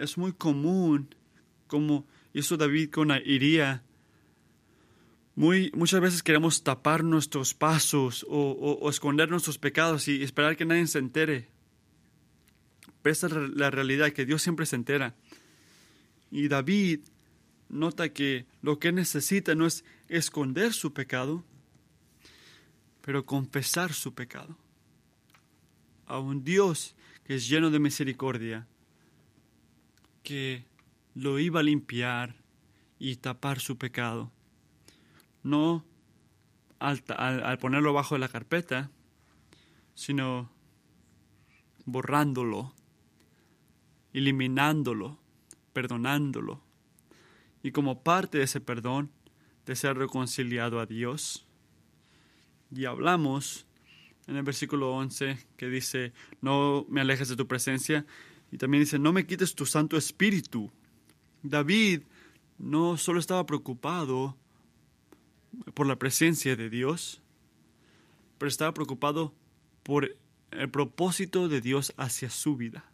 Es 0.00 0.18
muy 0.18 0.32
común, 0.32 1.14
como 1.68 2.04
hizo 2.34 2.56
David 2.56 2.90
con 2.90 3.12
iría. 3.24 3.84
Muy, 5.36 5.70
muchas 5.72 6.00
veces 6.00 6.24
queremos 6.24 6.64
tapar 6.64 7.04
nuestros 7.04 7.54
pasos 7.54 8.26
o 8.28 8.90
esconder 8.90 9.30
nuestros 9.30 9.58
pecados 9.58 10.08
y 10.08 10.24
esperar 10.24 10.56
que 10.56 10.64
nadie 10.64 10.88
se 10.88 10.98
entere. 10.98 11.55
Esa 13.10 13.26
es 13.26 13.32
la 13.32 13.70
realidad, 13.70 14.12
que 14.12 14.26
Dios 14.26 14.42
siempre 14.42 14.66
se 14.66 14.76
entera. 14.76 15.14
Y 16.30 16.48
David 16.48 17.00
nota 17.68 18.12
que 18.12 18.46
lo 18.62 18.78
que 18.78 18.92
necesita 18.92 19.54
no 19.54 19.66
es 19.66 19.84
esconder 20.08 20.72
su 20.72 20.92
pecado, 20.92 21.44
pero 23.00 23.26
confesar 23.26 23.92
su 23.92 24.14
pecado. 24.14 24.56
A 26.06 26.18
un 26.18 26.44
Dios 26.44 26.94
que 27.24 27.34
es 27.34 27.48
lleno 27.48 27.70
de 27.70 27.78
misericordia, 27.78 28.68
que 30.22 30.64
lo 31.14 31.38
iba 31.38 31.60
a 31.60 31.64
limpiar 31.64 32.36
y 32.98 33.16
tapar 33.16 33.60
su 33.60 33.78
pecado. 33.78 34.30
No 35.42 35.84
al, 36.78 37.02
al 37.16 37.58
ponerlo 37.58 37.92
bajo 37.92 38.18
la 38.18 38.28
carpeta, 38.28 38.90
sino 39.94 40.50
borrándolo 41.84 42.75
eliminándolo, 44.16 45.18
perdonándolo. 45.74 46.62
Y 47.62 47.72
como 47.72 48.02
parte 48.02 48.38
de 48.38 48.44
ese 48.44 48.62
perdón, 48.62 49.10
de 49.66 49.76
ser 49.76 49.98
reconciliado 49.98 50.80
a 50.80 50.86
Dios. 50.86 51.46
Y 52.74 52.86
hablamos 52.86 53.66
en 54.26 54.36
el 54.36 54.42
versículo 54.42 54.94
11 54.94 55.38
que 55.58 55.68
dice, 55.68 56.14
no 56.40 56.86
me 56.88 57.02
alejes 57.02 57.28
de 57.28 57.36
tu 57.36 57.46
presencia. 57.46 58.06
Y 58.50 58.56
también 58.56 58.84
dice, 58.84 58.98
no 58.98 59.12
me 59.12 59.26
quites 59.26 59.54
tu 59.54 59.66
Santo 59.66 59.98
Espíritu. 59.98 60.72
David 61.42 62.02
no 62.56 62.96
solo 62.96 63.20
estaba 63.20 63.44
preocupado 63.44 64.34
por 65.74 65.86
la 65.86 65.96
presencia 65.96 66.56
de 66.56 66.70
Dios, 66.70 67.20
pero 68.38 68.48
estaba 68.48 68.72
preocupado 68.72 69.34
por 69.82 70.16
el 70.52 70.70
propósito 70.70 71.48
de 71.48 71.60
Dios 71.60 71.92
hacia 71.98 72.30
su 72.30 72.56
vida 72.56 72.90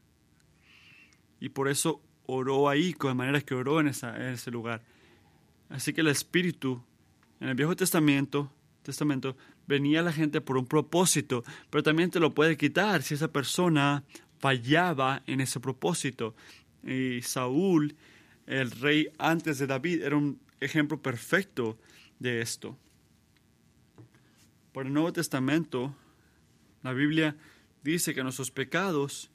y 1.43 1.49
por 1.49 1.69
eso 1.69 2.01
oró 2.27 2.69
ahí, 2.69 2.95
con 2.95 3.17
manera 3.17 3.41
que 3.41 3.57
oró 3.57 3.81
en, 3.81 3.89
ese 3.89 4.51
lugar. 4.53 4.81
Así 5.71 5.93
que 5.93 6.01
el 6.01 6.07
Espíritu, 6.07 6.81
en 7.41 7.49
el 7.49 7.57
Viejo 7.57 7.75
Testamento, 7.75 8.53
Testamento, 8.85 9.37
venía 9.67 9.99
a 9.99 10.03
la 10.05 10.13
gente 10.13 10.41
por 10.41 10.57
un 10.57 10.67
propósito, 10.67 11.43
pero 11.69 11.83
también 11.83 12.13
te 12.13 12.21
lo 12.21 12.33
puede 12.33 12.57
quitar 12.57 13.03
si 13.03 13.15
esa 13.15 13.27
persona 13.27 14.05
fallaba 14.39 15.25
en 15.27 15.41
ese 15.41 15.59
propósito. 15.59 16.37
Y 16.85 17.23
Saúl, 17.23 17.97
el 18.47 18.71
rey 18.71 19.09
antes 19.19 19.59
de 19.59 19.67
David, 19.67 20.05
era 20.05 20.17
un 20.17 20.39
ejemplo 20.61 21.03
perfecto 21.03 21.77
de 22.21 22.41
esto. 22.41 22.79
Por 24.71 24.87
el 24.87 24.93
Nuevo 24.93 25.13
Testamento, 25.13 25.93
la 26.85 26.93
Biblia 26.93 27.35
dice 27.83 28.15
que 28.15 28.23
nuestros 28.23 28.53
pecados 28.53 29.32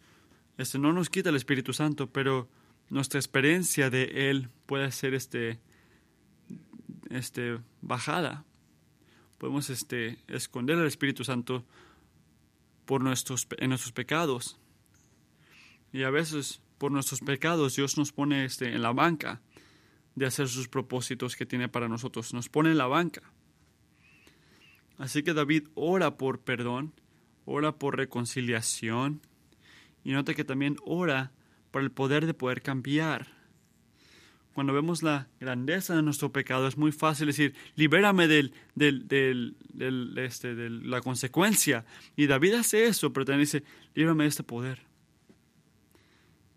este, 0.57 0.79
no 0.79 0.93
nos 0.93 1.09
quita 1.09 1.29
el 1.29 1.35
Espíritu 1.35 1.73
Santo, 1.73 2.09
pero 2.11 2.49
nuestra 2.89 3.19
experiencia 3.19 3.89
de 3.89 4.29
Él 4.29 4.49
puede 4.65 4.91
ser 4.91 5.13
este, 5.13 5.59
este, 7.09 7.59
bajada. 7.81 8.45
Podemos 9.37 9.69
este, 9.69 10.17
esconder 10.27 10.77
al 10.77 10.87
Espíritu 10.87 11.23
Santo 11.23 11.65
por 12.85 13.03
nuestros, 13.03 13.47
en 13.57 13.69
nuestros 13.69 13.91
pecados. 13.91 14.57
Y 15.93 16.03
a 16.03 16.09
veces 16.09 16.61
por 16.77 16.91
nuestros 16.91 17.21
pecados 17.21 17.75
Dios 17.75 17.97
nos 17.97 18.11
pone 18.11 18.45
este, 18.45 18.73
en 18.73 18.81
la 18.81 18.93
banca 18.93 19.41
de 20.15 20.25
hacer 20.25 20.47
sus 20.47 20.67
propósitos 20.67 21.35
que 21.35 21.45
tiene 21.45 21.69
para 21.69 21.87
nosotros. 21.87 22.33
Nos 22.33 22.49
pone 22.49 22.71
en 22.71 22.77
la 22.77 22.87
banca. 22.87 23.21
Así 24.97 25.21
que 25.21 25.33
David 25.33 25.67
ora 25.75 26.17
por 26.17 26.39
perdón, 26.39 26.93
ora 27.45 27.73
por 27.73 27.97
reconciliación, 27.97 29.21
y 30.07 30.13
nota 30.13 30.33
que 30.33 30.45
también 30.45 30.77
ora 30.85 31.33
por 31.69 31.81
el 31.81 31.91
poder 31.91 32.25
de 32.25 32.33
poder 32.33 32.61
cambiar. 32.61 33.27
Cuando 34.53 34.71
vemos 34.71 35.03
la 35.03 35.27
grandeza 35.41 35.97
de 35.97 36.01
nuestro 36.01 36.31
pecado, 36.31 36.65
es 36.65 36.77
muy 36.77 36.93
fácil 36.93 37.27
decir, 37.27 37.53
libérame 37.75 38.25
del, 38.25 38.53
este, 40.15 40.55
de 40.55 40.69
la 40.69 41.01
consecuencia. 41.01 41.83
Y 42.15 42.27
David 42.27 42.53
hace 42.53 42.85
eso, 42.85 43.11
pero 43.11 43.25
también 43.25 43.41
dice, 43.41 43.65
líbrame 43.95 44.23
de 44.23 44.29
este 44.29 44.43
poder. 44.43 44.79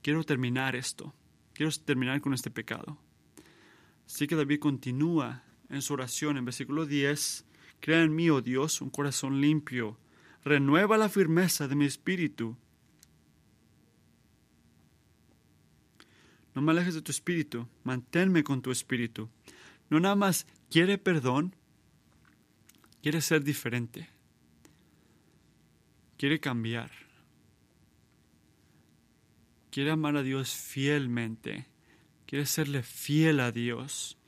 Quiero 0.01 0.23
terminar 0.23 0.77
esto. 0.77 1.13
Quiero 1.53 1.73
terminar 1.73 2.21
con 2.21 2.33
este 2.35 2.53
pecado. 2.53 2.99
Así 4.07 4.29
que 4.29 4.37
David 4.37 4.61
continúa 4.61 5.43
en 5.69 5.83
su 5.83 5.95
oración 5.95 6.37
en 6.37 6.45
versículo 6.45 6.87
10. 6.87 7.45
Crea 7.81 8.03
en 8.03 8.15
mí, 8.15 8.31
oh 8.31 8.43
Dios, 8.43 8.81
un 8.81 8.91
corazón 8.91 9.41
limpio. 9.41 9.99
Renueva 10.45 10.97
la 10.97 11.09
firmeza 11.09 11.67
de 11.67 11.75
mi 11.75 11.87
espíritu 11.87 12.57
No 16.55 16.63
me 16.63 16.73
alejes 16.73 16.95
de 16.95 17.03
tu 17.03 17.13
espíritu, 17.13 17.69
manténme 17.85 18.43
con 18.43 18.63
tu 18.63 18.71
espíritu. 18.71 19.29
No 19.89 20.01
nada 20.01 20.17
más 20.17 20.47
quiere 20.71 20.99
perdón, 20.99 21.55
quiere 23.03 23.21
ser 23.21 23.45
diferente. 23.45 24.09
quiere 26.21 26.39
cambiar. 26.39 26.91
Quiere 29.71 29.91
amar 29.93 30.17
a 30.19 30.23
Dios 30.23 30.51
fielmente. 30.51 31.67
Quiere 32.27 32.45
serle 32.45 32.83
fiel 32.83 33.41
a 33.41 33.53
Dios. 33.53 34.19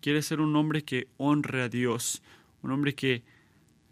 Quiere 0.00 0.22
ser 0.22 0.40
un 0.40 0.54
hombre 0.54 0.84
que 0.84 1.08
honre 1.16 1.62
a 1.62 1.68
Dios. 1.68 2.22
Un 2.62 2.70
hombre 2.70 2.94
que 2.94 3.24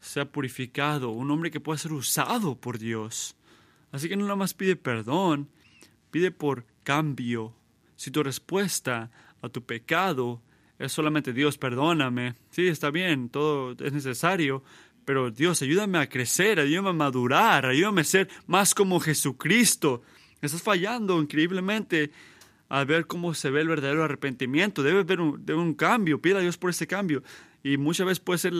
sea 0.00 0.30
purificado. 0.30 1.10
Un 1.10 1.32
hombre 1.32 1.50
que 1.50 1.58
pueda 1.58 1.78
ser 1.78 1.92
usado 1.92 2.54
por 2.54 2.78
Dios. 2.78 3.34
Así 3.90 4.08
que 4.08 4.16
no 4.16 4.22
nada 4.22 4.36
más 4.36 4.54
pide 4.54 4.76
perdón. 4.76 5.48
Pide 6.12 6.30
por 6.30 6.64
cambio. 6.84 7.56
Si 8.02 8.10
tu 8.10 8.24
respuesta 8.24 9.12
a 9.42 9.48
tu 9.48 9.64
pecado 9.64 10.42
es 10.76 10.90
solamente 10.90 11.32
Dios, 11.32 11.56
perdóname. 11.56 12.34
Sí, 12.50 12.66
está 12.66 12.90
bien, 12.90 13.28
todo 13.28 13.76
es 13.78 13.92
necesario, 13.92 14.64
pero 15.04 15.30
Dios, 15.30 15.62
ayúdame 15.62 15.98
a 15.98 16.08
crecer, 16.08 16.58
ayúdame 16.58 16.88
a 16.88 16.94
madurar, 16.94 17.64
ayúdame 17.64 18.00
a 18.00 18.04
ser 18.04 18.28
más 18.48 18.74
como 18.74 18.98
Jesucristo. 18.98 20.02
Estás 20.40 20.62
fallando 20.62 21.22
increíblemente 21.22 22.10
a 22.68 22.82
ver 22.82 23.06
cómo 23.06 23.34
se 23.34 23.50
ve 23.50 23.60
el 23.60 23.68
verdadero 23.68 24.02
arrepentimiento. 24.02 24.82
Debe 24.82 25.02
haber 25.02 25.20
un, 25.20 25.48
un 25.48 25.74
cambio, 25.74 26.20
pida 26.20 26.38
a 26.38 26.42
Dios 26.42 26.58
por 26.58 26.70
ese 26.70 26.88
cambio. 26.88 27.22
Y 27.62 27.76
muchas 27.76 28.04
veces 28.04 28.18
puede 28.18 28.38
ser 28.40 28.52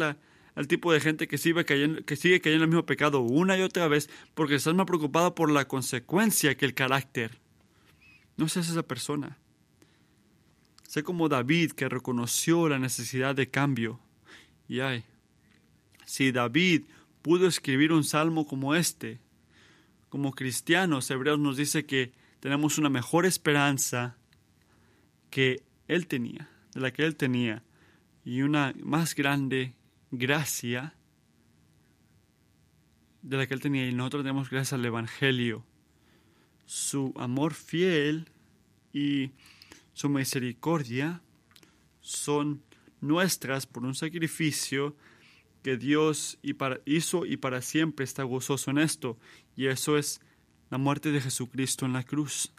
el 0.55 0.69
tipo 0.69 0.93
de 0.93 1.01
gente 1.01 1.27
que 1.27 1.37
sigue, 1.37 1.65
cayendo, 1.65 2.05
que 2.05 2.15
sigue 2.15 2.41
cayendo 2.41 2.63
en 2.63 2.71
el 2.71 2.77
mismo 2.77 2.87
pecado 2.87 3.19
una 3.19 3.59
y 3.59 3.63
otra 3.63 3.89
vez 3.89 4.09
porque 4.35 4.55
estás 4.55 4.75
más 4.75 4.87
preocupado 4.87 5.35
por 5.35 5.51
la 5.51 5.67
consecuencia 5.67 6.55
que 6.55 6.65
el 6.65 6.75
carácter. 6.75 7.42
No 8.37 8.49
seas 8.49 8.69
esa 8.69 8.83
persona. 8.83 9.39
Sé 10.87 11.03
como 11.03 11.29
David 11.29 11.73
que 11.73 11.89
reconoció 11.89 12.69
la 12.69 12.79
necesidad 12.79 13.35
de 13.35 13.49
cambio. 13.49 14.01
Y 14.69 14.81
ay, 14.81 15.05
si 16.05 16.33
David 16.33 16.85
pudo 17.23 17.47
escribir 17.47 17.93
un 17.93 18.05
salmo 18.05 18.47
como 18.47 18.75
este, 18.75 19.21
como 20.09 20.33
cristianos, 20.33 21.11
Hebreos 21.11 21.39
nos 21.39 21.57
dice 21.57 21.87
que 21.87 22.13
tenemos 22.41 22.77
una 22.77 22.91
mejor 22.91 23.25
esperanza 23.25 24.17
que 25.31 25.63
él 25.89 26.07
tenía, 26.07 26.51
de 26.75 26.81
la 26.81 26.93
que 26.93 27.05
él 27.05 27.17
tenía, 27.17 27.63
y 28.25 28.43
una 28.43 28.75
más 28.83 29.15
grande 29.15 29.75
gracia 30.11 30.95
de 33.23 33.37
la 33.37 33.47
que 33.47 33.55
él 33.55 33.61
tenía, 33.61 33.89
y 33.89 33.95
nosotros 33.95 34.25
tenemos 34.25 34.51
gracias 34.51 34.75
al 34.75 34.85
Evangelio, 34.85 35.65
su 36.73 37.13
amor 37.17 37.53
fiel 37.53 38.31
y 38.95 39.33
su 39.93 40.09
misericordia 40.09 41.21
son 42.01 42.63
nuestras 43.03 43.67
por 43.67 43.85
un 43.85 43.95
sacrificio 43.95 44.97
que 45.63 45.77
Dios 45.77 46.39
hizo 46.87 47.27
y 47.27 47.37
para 47.37 47.61
siempre 47.61 48.05
está 48.05 48.23
gozoso 48.23 48.71
en 48.71 48.79
esto, 48.79 49.19
y 49.55 49.67
eso 49.67 49.99
es 49.99 50.23
la 50.71 50.79
muerte 50.79 51.13
de 51.13 51.21
Jesucristo 51.21 51.85
en 51.85 51.93
la 51.93 52.05
cruz. 52.05 52.55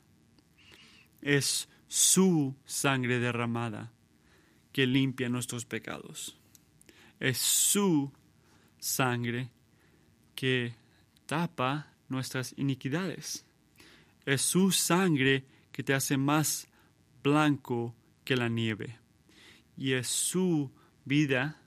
Es 1.24 1.68
su 1.88 2.56
sangre 2.66 3.18
derramada 3.18 3.92
que 4.72 4.86
limpia 4.86 5.28
nuestros 5.28 5.66
pecados. 5.66 6.38
Es 7.20 7.40
su 7.40 8.14
sangre 8.78 9.50
que 10.36 10.76
tapa 11.26 11.96
nuestras 12.10 12.54
iniquidades. 12.58 13.44
Es 14.26 14.42
su 14.42 14.72
sangre 14.72 15.46
que 15.72 15.84
te 15.84 15.94
hace 15.94 16.18
más 16.18 16.68
blanco 17.24 17.96
que 18.24 18.36
la 18.36 18.50
nieve. 18.50 19.00
Y 19.76 19.94
es 19.94 20.08
su 20.08 20.72
vida 21.06 21.60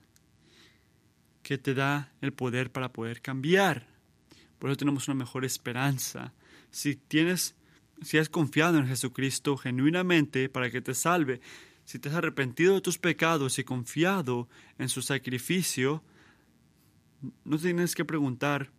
que 1.43 1.57
te 1.57 1.73
da 1.73 2.13
el 2.21 2.33
poder 2.33 2.71
para 2.71 2.91
poder 2.91 3.21
cambiar. 3.21 3.87
Por 4.59 4.69
eso 4.69 4.77
tenemos 4.77 5.07
una 5.07 5.15
mejor 5.15 5.45
esperanza. 5.45 6.33
Si 6.71 6.95
tienes, 6.95 7.55
si 8.01 8.17
has 8.17 8.29
confiado 8.29 8.77
en 8.77 8.87
Jesucristo 8.87 9.57
genuinamente 9.57 10.49
para 10.49 10.69
que 10.71 10.81
te 10.81 10.93
salve, 10.93 11.41
si 11.85 11.99
te 11.99 12.09
has 12.09 12.15
arrepentido 12.15 12.75
de 12.75 12.81
tus 12.81 12.97
pecados 12.97 13.59
y 13.59 13.63
confiado 13.63 14.49
en 14.77 14.89
su 14.89 15.01
sacrificio, 15.01 16.03
no 17.45 17.57
tienes 17.57 17.95
que 17.95 18.05
preguntar 18.05 18.71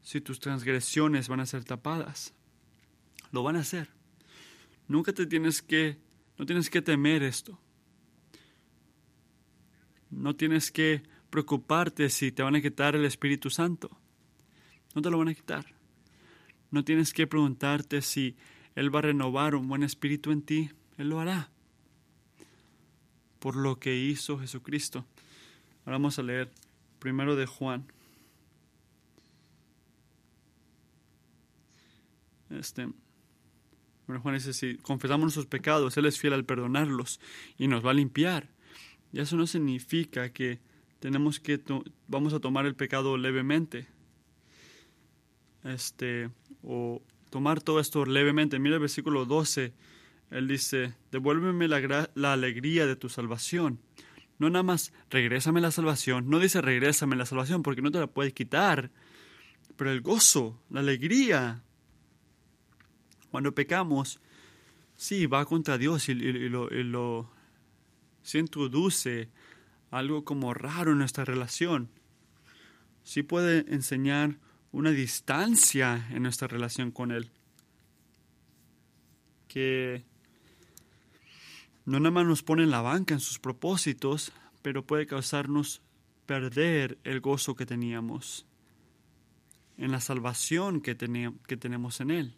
si 0.00 0.20
tus 0.20 0.40
transgresiones 0.40 1.28
van 1.28 1.40
a 1.40 1.46
ser 1.46 1.64
tapadas. 1.64 2.35
Lo 3.36 3.42
van 3.42 3.56
a 3.56 3.60
hacer. 3.60 3.90
Nunca 4.88 5.12
te 5.12 5.26
tienes 5.26 5.60
que 5.60 5.98
no 6.38 6.46
tienes 6.46 6.70
que 6.70 6.80
temer 6.80 7.22
esto. 7.22 7.60
No 10.08 10.34
tienes 10.34 10.72
que 10.72 11.02
preocuparte 11.28 12.08
si 12.08 12.32
te 12.32 12.42
van 12.42 12.54
a 12.54 12.62
quitar 12.62 12.96
el 12.96 13.04
Espíritu 13.04 13.50
Santo. 13.50 13.90
No 14.94 15.02
te 15.02 15.10
lo 15.10 15.18
van 15.18 15.28
a 15.28 15.34
quitar. 15.34 15.66
No 16.70 16.82
tienes 16.82 17.12
que 17.12 17.26
preguntarte 17.26 18.00
si 18.00 18.36
Él 18.74 18.94
va 18.94 19.00
a 19.00 19.02
renovar 19.02 19.54
un 19.54 19.68
buen 19.68 19.82
espíritu 19.82 20.30
en 20.30 20.40
ti. 20.40 20.70
Él 20.96 21.10
lo 21.10 21.20
hará. 21.20 21.50
Por 23.38 23.54
lo 23.54 23.78
que 23.78 23.98
hizo 23.98 24.38
Jesucristo. 24.38 25.04
Ahora 25.84 25.98
vamos 25.98 26.18
a 26.18 26.22
leer 26.22 26.50
primero 27.00 27.36
de 27.36 27.44
Juan. 27.44 27.84
Este. 32.48 32.88
Bueno, 34.06 34.22
Juan 34.22 34.34
dice, 34.34 34.52
si 34.52 34.76
confesamos 34.76 35.22
nuestros 35.22 35.46
pecados, 35.46 35.96
Él 35.96 36.06
es 36.06 36.18
fiel 36.18 36.32
al 36.32 36.44
perdonarlos 36.44 37.20
y 37.58 37.66
nos 37.66 37.84
va 37.84 37.90
a 37.90 37.94
limpiar. 37.94 38.48
Y 39.12 39.20
eso 39.20 39.36
no 39.36 39.46
significa 39.46 40.32
que 40.32 40.60
tenemos 41.00 41.40
que 41.40 41.60
vamos 42.06 42.32
a 42.32 42.40
tomar 42.40 42.66
el 42.66 42.74
pecado 42.74 43.16
levemente. 43.16 43.86
Este, 45.64 46.30
o 46.62 47.02
tomar 47.30 47.60
todo 47.60 47.80
esto 47.80 48.04
levemente. 48.04 48.58
Mira 48.58 48.76
el 48.76 48.80
versículo 48.80 49.24
12. 49.24 49.72
Él 50.30 50.48
dice, 50.48 50.94
devuélveme 51.10 51.68
la, 51.68 52.10
la 52.14 52.32
alegría 52.32 52.86
de 52.86 52.96
tu 52.96 53.08
salvación. 53.08 53.80
No 54.38 54.50
nada 54.50 54.62
más 54.62 54.92
regrésame 55.10 55.60
la 55.60 55.70
salvación. 55.70 56.28
No 56.28 56.38
dice 56.38 56.60
regrésame 56.60 57.16
la 57.16 57.26
salvación 57.26 57.62
porque 57.62 57.82
no 57.82 57.90
te 57.90 57.98
la 57.98 58.06
puedes 58.06 58.32
quitar. 58.32 58.90
Pero 59.76 59.90
el 59.90 60.00
gozo, 60.00 60.60
la 60.70 60.80
alegría, 60.80 61.62
cuando 63.36 63.54
pecamos, 63.54 64.18
sí, 64.96 65.26
va 65.26 65.44
contra 65.44 65.76
Dios 65.76 66.08
y, 66.08 66.14
lo, 66.14 67.30
se 68.22 68.38
introduce 68.38 69.28
algo 69.90 70.24
como 70.24 70.54
raro 70.54 70.92
en 70.92 70.98
nuestra 71.00 71.26
relación. 71.26 71.90
Sí 73.02 73.22
puede 73.22 73.70
enseñar 73.74 74.38
una 74.72 74.90
distancia 74.90 76.08
en 76.12 76.22
nuestra 76.22 76.48
relación 76.48 76.92
con 76.92 77.10
Él. 77.10 77.30
Que 79.48 80.06
no 81.84 82.00
nada 82.00 82.10
más 82.10 82.24
nos 82.24 82.42
pone 82.42 82.62
en 82.62 82.70
la 82.70 82.80
banca 82.80 83.12
en 83.12 83.20
sus 83.20 83.38
propósitos, 83.38 84.32
pero 84.62 84.86
puede 84.86 85.06
causarnos 85.06 85.82
perder 86.24 86.96
el 87.04 87.20
gozo 87.20 87.54
que 87.54 87.66
teníamos 87.66 88.46
en 89.76 89.92
la 89.92 90.00
salvación 90.00 90.80
que, 90.80 90.96
que 91.46 91.56
tenemos 91.58 92.00
en 92.00 92.10
Él 92.12 92.34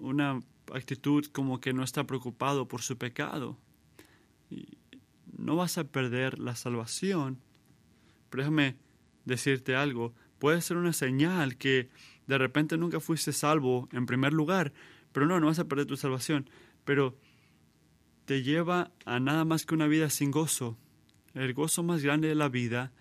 una 0.00 0.40
actitud 0.72 1.26
como 1.26 1.60
que 1.60 1.72
no 1.72 1.82
está 1.82 2.04
preocupado 2.04 2.68
por 2.68 2.82
su 2.82 2.96
pecado. 2.96 3.58
no 5.36 5.56
vas 5.56 5.78
a 5.78 5.84
perder 5.84 6.38
la 6.38 6.56
salvación. 6.56 7.38
Pero 8.28 8.42
déjame 8.42 8.76
decirte 9.24 9.76
algo. 9.76 10.14
Puede 10.38 10.60
ser 10.60 10.76
una 10.76 10.92
señal 10.92 11.56
que 11.56 11.90
de 12.26 12.38
repente 12.38 12.76
nunca 12.76 13.00
fuiste 13.00 13.32
salvo 13.32 13.88
en 13.92 14.06
primer 14.06 14.32
lugar, 14.32 14.72
pero 15.12 15.26
no, 15.26 15.40
no 15.40 15.46
vas 15.46 15.58
a 15.58 15.68
perder 15.68 15.86
tu 15.86 15.96
salvación. 15.96 16.48
Pero 16.84 17.16
te 18.24 18.42
lleva 18.42 18.92
a 19.04 19.18
nada 19.18 19.44
más 19.44 19.66
que 19.66 19.74
una 19.74 19.86
vida 19.86 20.10
sin 20.10 20.30
gozo. 20.30 20.78
El 21.34 21.54
gozo 21.54 21.82
más 21.82 22.02
grande 22.02 22.28
de 22.28 22.34
la 22.34 22.48
vida 22.48 22.92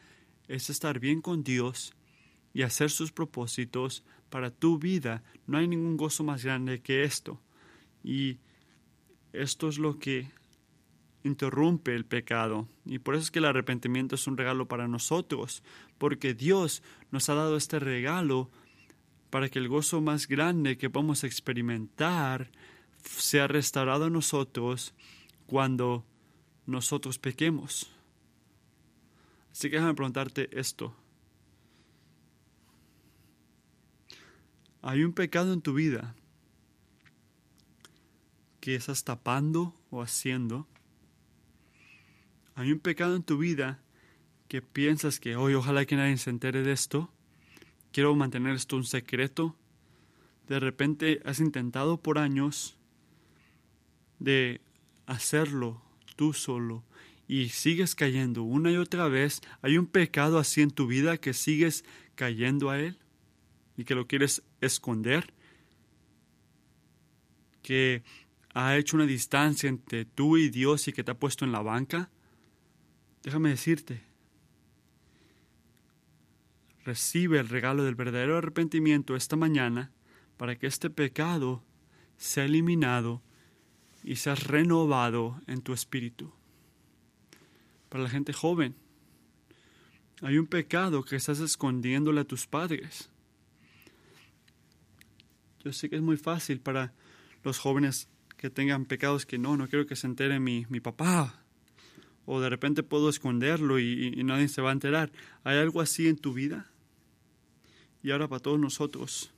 es 0.48 0.70
estar 0.70 1.00
bien 1.00 1.22
con 1.22 1.44
Dios 1.44 1.94
y 2.54 2.64
hacer 2.64 2.90
sus 2.90 3.12
propósitos 3.12 4.04
para 4.30 4.52
tu 4.52 4.80
vida. 4.80 5.24
No 5.48 5.58
hay 5.58 5.68
ningún 5.68 5.98
gozo 5.98 6.24
más 6.24 6.44
grande 6.44 6.82
que 6.82 7.04
esto. 7.04 7.40
Y 8.04 8.38
esto 9.34 9.70
es 9.70 9.78
lo 9.78 10.00
que 10.00 10.32
interrumpe 11.24 11.96
el 11.96 12.06
pecado. 12.06 12.68
Y 12.86 13.00
por 13.00 13.16
eso 13.16 13.24
es 13.24 13.32
que 13.32 13.40
el 13.40 13.46
arrepentimiento 13.46 14.16
es 14.16 14.28
un 14.28 14.38
regalo 14.38 14.68
para 14.68 14.88
nosotros, 14.88 15.64
porque 15.98 16.34
Dios 16.34 16.82
nos 17.12 17.30
ha 17.30 17.36
dado 17.36 17.58
este 17.58 17.80
regalo 17.80 18.50
para 19.30 19.50
que 19.50 19.60
el 19.60 19.68
gozo 19.68 20.02
más 20.02 20.28
grande 20.28 20.78
que 20.78 20.90
podemos 20.90 21.24
experimentar 21.24 22.52
sea 23.04 23.48
restaurado 23.48 24.08
en 24.08 24.14
nosotros 24.14 24.94
cuando 25.46 26.06
nosotros 26.66 27.20
pequemos. 27.20 27.92
Así 29.52 29.70
que 29.70 29.78
déjame 29.78 29.96
preguntarte 29.96 30.50
esto. 30.58 30.96
Hay 34.82 35.04
un 35.04 35.14
pecado 35.14 35.54
en 35.54 35.62
tu 35.62 35.74
vida 35.74 36.16
que 38.60 38.76
estás 38.76 39.04
tapando 39.04 39.76
o 39.90 40.02
haciendo. 40.02 40.68
Hay 42.56 42.72
un 42.72 42.80
pecado 42.80 43.16
en 43.16 43.24
tu 43.24 43.38
vida 43.38 43.82
que 44.48 44.62
piensas 44.62 45.20
que 45.20 45.36
hoy 45.36 45.54
ojalá 45.54 45.86
que 45.86 45.96
nadie 45.96 46.18
se 46.18 46.30
entere 46.30 46.64
de 46.64 46.72
esto. 46.72 47.12
quiero 47.92 48.16
mantener 48.16 48.56
esto 48.56 48.76
un 48.76 48.84
secreto. 48.84 49.56
De 50.48 50.60
repente 50.60 51.22
has 51.26 51.40
intentado 51.40 52.02
por 52.02 52.18
años 52.18 52.78
de 54.20 54.62
hacerlo 55.06 55.82
tú 56.16 56.34
solo 56.34 56.84
y 57.28 57.50
sigues 57.50 57.96
cayendo 57.96 58.44
una 58.44 58.72
y 58.72 58.78
otra 58.78 59.08
vez. 59.08 59.42
¿Hay 59.62 59.78
un 59.78 59.88
pecado 59.88 60.40
así 60.40 60.62
en 60.62 60.72
tu 60.72 60.88
vida 60.88 61.18
que 61.18 61.34
sigues 61.34 61.86
cayendo 62.16 62.70
a 62.70 62.80
él 62.80 62.98
y 63.78 63.86
que 63.86 63.96
lo 63.96 64.08
quieres 64.08 64.44
esconder? 64.62 65.34
¿Que 67.62 68.04
ha 68.54 68.78
hecho 68.78 68.98
una 68.98 69.06
distancia 69.06 69.70
entre 69.70 70.06
tú 70.06 70.38
y 70.38 70.50
Dios 70.50 70.88
y 70.88 70.94
que 70.94 71.04
te 71.04 71.12
ha 71.12 71.20
puesto 71.20 71.46
en 71.46 71.52
la 71.52 71.62
banca? 71.62 72.10
Déjame 73.24 73.50
decirte, 73.50 74.02
recibe 76.84 77.40
el 77.40 77.50
regalo 77.50 77.84
del 77.84 77.96
verdadero 77.96 78.38
arrepentimiento 78.38 79.16
esta 79.16 79.36
mañana 79.36 79.92
para 80.38 80.58
que 80.58 80.68
este 80.68 80.90
pecado 80.90 81.64
sea 82.18 82.46
eliminado 82.46 83.22
y 84.04 84.16
seas 84.16 84.46
renovado 84.46 85.42
en 85.48 85.62
tu 85.62 85.74
espíritu. 85.74 86.34
Para 87.90 88.04
la 88.04 88.10
gente 88.10 88.34
joven, 88.34 88.76
hay 90.22 90.38
un 90.38 90.48
pecado 90.48 91.04
que 91.04 91.16
estás 91.16 91.40
escondiéndole 91.40 92.22
a 92.22 92.26
tus 92.26 92.48
padres. 92.48 93.10
Yo 95.64 95.74
sé 95.74 95.90
que 95.90 95.98
es 95.98 96.02
muy 96.02 96.18
fácil 96.18 96.60
para 96.60 96.94
los 97.44 97.60
jóvenes 97.60 98.08
que 98.38 98.50
tengan 98.50 98.86
pecados 98.86 99.26
que 99.26 99.38
no, 99.38 99.58
no 99.58 99.68
quiero 99.68 99.86
que 99.86 99.96
se 99.96 100.08
entere 100.08 100.40
mi, 100.40 100.66
mi 100.70 100.80
papá. 100.80 101.44
O 102.26 102.40
de 102.40 102.50
repente 102.50 102.84
puedo 102.84 103.10
esconderlo 103.10 103.80
y, 103.80 104.14
y 104.16 104.24
nadie 104.24 104.48
se 104.48 104.62
va 104.62 104.70
a 104.70 104.74
enterar. 104.74 105.12
¿Hay 105.44 105.58
algo 105.58 105.82
así 105.82 106.08
en 106.08 106.18
tu 106.18 106.34
vida? 106.34 106.72
Y 108.02 108.12
ahora 108.12 108.28
para 108.28 108.40
todos 108.40 108.60
nosotros. 108.60 109.32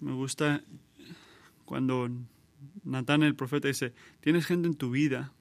Me 0.00 0.12
gusta 0.12 0.62
cuando 1.64 2.10
Natán 2.84 3.22
el 3.22 3.34
profeta 3.34 3.68
dice, 3.68 3.94
tienes 4.20 4.44
gente 4.44 4.66
en 4.66 4.74
tu 4.74 4.90
vida 4.90 5.32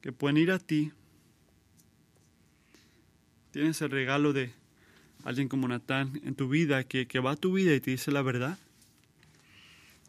que 0.00 0.12
pueden 0.12 0.36
ir 0.36 0.50
a 0.50 0.58
ti. 0.58 0.92
Tienes 3.52 3.80
el 3.80 3.90
regalo 3.90 4.32
de 4.32 4.52
alguien 5.28 5.48
como 5.48 5.68
Natán 5.68 6.20
en 6.24 6.34
tu 6.34 6.48
vida 6.48 6.84
que, 6.84 7.06
que 7.06 7.18
va 7.20 7.32
a 7.32 7.36
tu 7.36 7.52
vida 7.52 7.74
y 7.74 7.80
te 7.80 7.90
dice 7.90 8.10
la 8.10 8.22
verdad. 8.22 8.58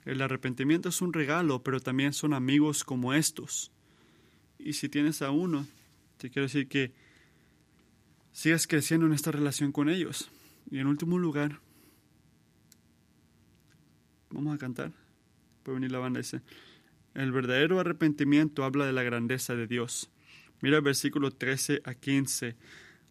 El 0.05 0.21
arrepentimiento 0.21 0.89
es 0.89 1.01
un 1.01 1.11
regalo, 1.11 1.63
pero 1.63 1.79
también 1.79 2.13
son 2.13 2.33
amigos 2.33 2.83
como 2.83 3.13
estos. 3.13 3.71
Y 4.57 4.73
si 4.73 4.89
tienes 4.89 5.21
a 5.21 5.31
uno, 5.31 5.67
te 6.17 6.29
quiero 6.29 6.43
decir 6.43 6.67
que 6.67 6.91
sigas 8.31 8.67
creciendo 8.67 9.05
en 9.05 9.13
esta 9.13 9.31
relación 9.31 9.71
con 9.71 9.89
ellos. 9.89 10.29
Y 10.71 10.79
en 10.79 10.87
último 10.87 11.17
lugar, 11.17 11.59
Vamos 14.29 14.53
a 14.53 14.57
cantar. 14.57 14.91
Puede 15.63 15.75
venir 15.75 15.91
la 15.91 15.99
banda. 15.99 16.19
Dice, 16.19 16.41
el 17.13 17.31
verdadero 17.31 17.79
arrepentimiento 17.79 18.63
habla 18.63 18.85
de 18.85 18.93
la 18.93 19.03
grandeza 19.03 19.55
de 19.55 19.67
Dios. 19.67 20.09
Mira 20.61 20.77
el 20.77 20.83
versículo 20.83 21.31
13 21.31 21.81
a 21.83 21.93
15. 21.93 22.55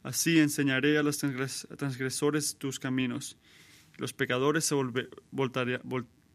Así 0.06 0.38
enseñaré 0.38 0.96
a 0.98 1.02
los 1.02 1.18
transgresores 1.18 2.56
tus 2.58 2.78
caminos. 2.78 3.36
Los 3.96 4.12
pecadores 4.12 4.64
se 4.64 4.76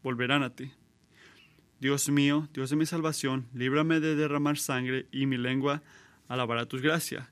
volverán 0.02 0.42
a 0.42 0.54
ti. 0.54 0.72
Dios 1.80 2.10
mío, 2.10 2.50
Dios 2.52 2.68
de 2.68 2.76
mi 2.76 2.84
salvación, 2.84 3.48
líbrame 3.54 3.98
de 3.98 4.14
derramar 4.14 4.58
sangre 4.58 5.06
y 5.10 5.24
mi 5.24 5.38
lengua 5.38 5.82
alabará 6.28 6.66
tus 6.66 6.82
gracias. 6.82 7.26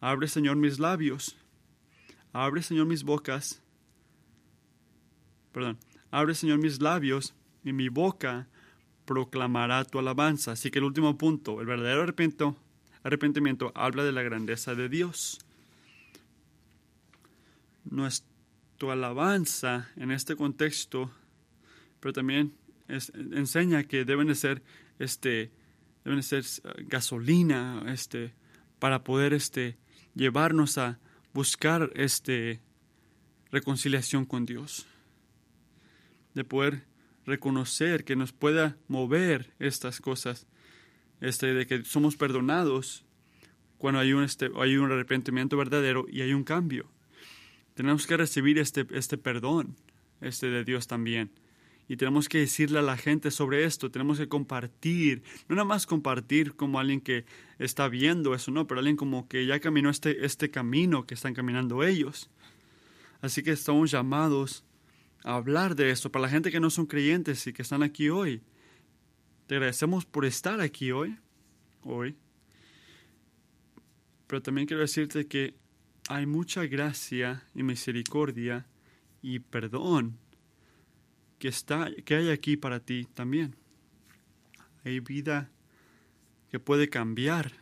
Abre, 0.00 0.26
Señor, 0.26 0.56
mis 0.56 0.80
labios. 0.80 1.36
Abre, 2.32 2.60
Señor, 2.62 2.86
mis 2.86 3.04
bocas. 3.04 3.62
Perdón. 5.52 5.78
Abre, 6.10 6.34
Señor, 6.34 6.58
mis 6.58 6.82
labios 6.82 7.36
y 7.62 7.72
mi 7.72 7.88
boca 7.88 8.48
proclamará 9.04 9.84
tu 9.84 10.00
alabanza. 10.00 10.50
Así 10.50 10.72
que 10.72 10.80
el 10.80 10.86
último 10.86 11.16
punto, 11.16 11.60
el 11.60 11.68
verdadero 11.68 12.02
arrepentimiento, 12.02 12.60
arrepentimiento 13.04 13.70
habla 13.76 14.02
de 14.02 14.10
la 14.10 14.22
grandeza 14.22 14.74
de 14.74 14.88
Dios. 14.88 15.43
Nuestra 17.84 18.28
alabanza 18.92 19.90
en 19.96 20.10
este 20.10 20.36
contexto, 20.36 21.10
pero 22.00 22.12
también 22.12 22.54
enseña 22.88 23.84
que 23.84 24.04
deben 24.04 24.28
de 24.28 24.34
ser, 24.34 24.62
este, 24.98 25.50
deben 26.04 26.18
de 26.18 26.22
ser 26.22 26.44
gasolina, 26.86 27.84
este, 27.88 28.34
para 28.78 29.04
poder, 29.04 29.32
este, 29.32 29.78
llevarnos 30.14 30.76
a 30.78 30.98
buscar, 31.32 31.90
este, 31.94 32.60
reconciliación 33.50 34.26
con 34.26 34.46
Dios 34.46 34.86
de 36.34 36.44
poder 36.44 36.82
reconocer 37.24 38.04
que 38.04 38.16
nos 38.16 38.32
pueda 38.32 38.76
mover 38.88 39.54
estas 39.58 40.00
cosas, 40.00 40.46
este, 41.20 41.54
de 41.54 41.66
que 41.66 41.84
somos 41.84 42.16
perdonados 42.16 43.04
cuando 43.78 44.00
hay 44.00 44.12
un, 44.12 44.24
este, 44.24 44.50
hay 44.56 44.76
un 44.76 44.90
arrepentimiento 44.90 45.56
verdadero 45.56 46.06
y 46.10 46.20
hay 46.20 46.32
un 46.32 46.44
cambio. 46.44 46.90
Tenemos 47.74 48.06
que 48.06 48.16
recibir 48.16 48.58
este, 48.58 48.86
este 48.90 49.18
perdón 49.18 49.76
este 50.20 50.48
de 50.48 50.64
Dios 50.64 50.86
también. 50.86 51.30
Y 51.86 51.96
tenemos 51.96 52.28
que 52.28 52.38
decirle 52.38 52.78
a 52.78 52.82
la 52.82 52.96
gente 52.96 53.30
sobre 53.30 53.64
esto, 53.64 53.90
tenemos 53.90 54.18
que 54.18 54.26
compartir, 54.26 55.22
no 55.48 55.56
nada 55.56 55.66
más 55.66 55.86
compartir 55.86 56.54
como 56.54 56.78
alguien 56.80 57.00
que 57.00 57.26
está 57.58 57.88
viendo 57.88 58.34
eso, 58.34 58.50
no, 58.50 58.66
pero 58.66 58.78
alguien 58.78 58.96
como 58.96 59.28
que 59.28 59.44
ya 59.44 59.60
caminó 59.60 59.90
este, 59.90 60.24
este 60.24 60.50
camino 60.50 61.06
que 61.06 61.12
están 61.12 61.34
caminando 61.34 61.84
ellos. 61.84 62.30
Así 63.20 63.42
que 63.42 63.50
estamos 63.50 63.90
llamados 63.90 64.64
hablar 65.24 65.74
de 65.74 65.90
esto 65.90 66.10
para 66.10 66.22
la 66.22 66.28
gente 66.28 66.50
que 66.50 66.60
no 66.60 66.70
son 66.70 66.86
creyentes 66.86 67.46
y 67.46 67.52
que 67.52 67.62
están 67.62 67.82
aquí 67.82 68.08
hoy. 68.08 68.42
Te 69.46 69.56
agradecemos 69.56 70.06
por 70.06 70.24
estar 70.24 70.60
aquí 70.60 70.90
hoy, 70.90 71.18
hoy. 71.82 72.16
Pero 74.26 74.40
también 74.40 74.66
quiero 74.66 74.80
decirte 74.80 75.26
que 75.26 75.54
hay 76.08 76.26
mucha 76.26 76.66
gracia 76.66 77.44
y 77.54 77.62
misericordia 77.62 78.66
y 79.22 79.38
perdón 79.38 80.18
que, 81.38 81.48
está, 81.48 81.90
que 82.04 82.14
hay 82.14 82.30
aquí 82.30 82.56
para 82.56 82.80
ti 82.80 83.06
también. 83.14 83.56
Hay 84.84 85.00
vida 85.00 85.50
que 86.50 86.60
puede 86.60 86.90
cambiar 86.90 87.52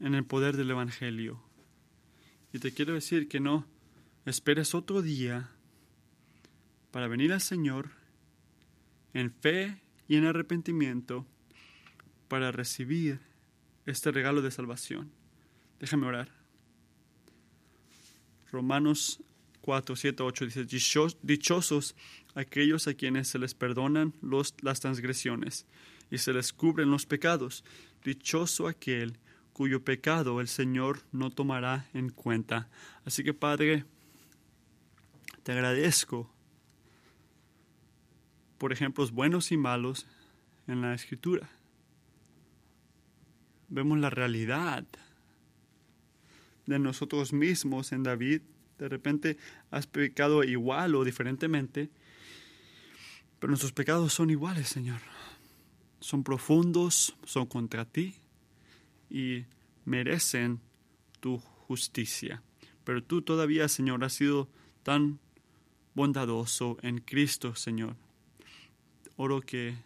en 0.00 0.14
el 0.14 0.24
poder 0.24 0.56
del 0.56 0.70
Evangelio. 0.70 1.42
Y 2.52 2.58
te 2.58 2.72
quiero 2.72 2.92
decir 2.92 3.26
que 3.26 3.40
no 3.40 3.66
esperes 4.26 4.74
otro 4.74 5.00
día 5.00 5.50
para 6.90 7.08
venir 7.08 7.32
al 7.32 7.40
Señor 7.40 7.90
en 9.14 9.32
fe 9.32 9.80
y 10.06 10.16
en 10.16 10.26
arrepentimiento 10.26 11.26
para 12.28 12.52
recibir 12.52 13.20
este 13.86 14.10
regalo 14.10 14.42
de 14.42 14.50
salvación. 14.50 15.23
Déjame 15.84 16.06
orar. 16.06 16.30
Romanos 18.50 19.20
4, 19.60 19.94
7, 19.94 20.22
8 20.22 20.46
dice, 20.46 20.64
dichosos 21.20 21.94
aquellos 22.34 22.88
a 22.88 22.94
quienes 22.94 23.28
se 23.28 23.38
les 23.38 23.52
perdonan 23.52 24.14
los, 24.22 24.54
las 24.62 24.80
transgresiones 24.80 25.66
y 26.10 26.16
se 26.16 26.32
les 26.32 26.54
cubren 26.54 26.90
los 26.90 27.04
pecados. 27.04 27.64
Dichoso 28.02 28.66
aquel 28.66 29.18
cuyo 29.52 29.84
pecado 29.84 30.40
el 30.40 30.48
Señor 30.48 31.02
no 31.12 31.28
tomará 31.28 31.90
en 31.92 32.08
cuenta. 32.08 32.70
Así 33.04 33.22
que 33.22 33.34
Padre, 33.34 33.84
te 35.42 35.52
agradezco 35.52 36.32
por 38.56 38.72
ejemplos 38.72 39.12
buenos 39.12 39.52
y 39.52 39.58
malos 39.58 40.06
en 40.66 40.80
la 40.80 40.94
escritura. 40.94 41.50
Vemos 43.68 43.98
la 43.98 44.08
realidad 44.08 44.86
de 46.66 46.78
nosotros 46.78 47.32
mismos 47.32 47.92
en 47.92 48.02
David. 48.02 48.42
De 48.78 48.88
repente 48.88 49.36
has 49.70 49.86
pecado 49.86 50.42
igual 50.44 50.94
o 50.94 51.04
diferentemente, 51.04 51.90
pero 53.38 53.50
nuestros 53.50 53.72
pecados 53.72 54.12
son 54.12 54.30
iguales, 54.30 54.68
Señor. 54.68 55.00
Son 56.00 56.24
profundos, 56.24 57.16
son 57.24 57.46
contra 57.46 57.84
ti 57.84 58.14
y 59.10 59.44
merecen 59.84 60.60
tu 61.20 61.38
justicia. 61.38 62.42
Pero 62.84 63.02
tú 63.02 63.22
todavía, 63.22 63.68
Señor, 63.68 64.04
has 64.04 64.12
sido 64.12 64.48
tan 64.82 65.18
bondadoso 65.94 66.76
en 66.82 66.98
Cristo, 66.98 67.54
Señor, 67.54 67.96
oro 69.16 69.40
que 69.40 69.76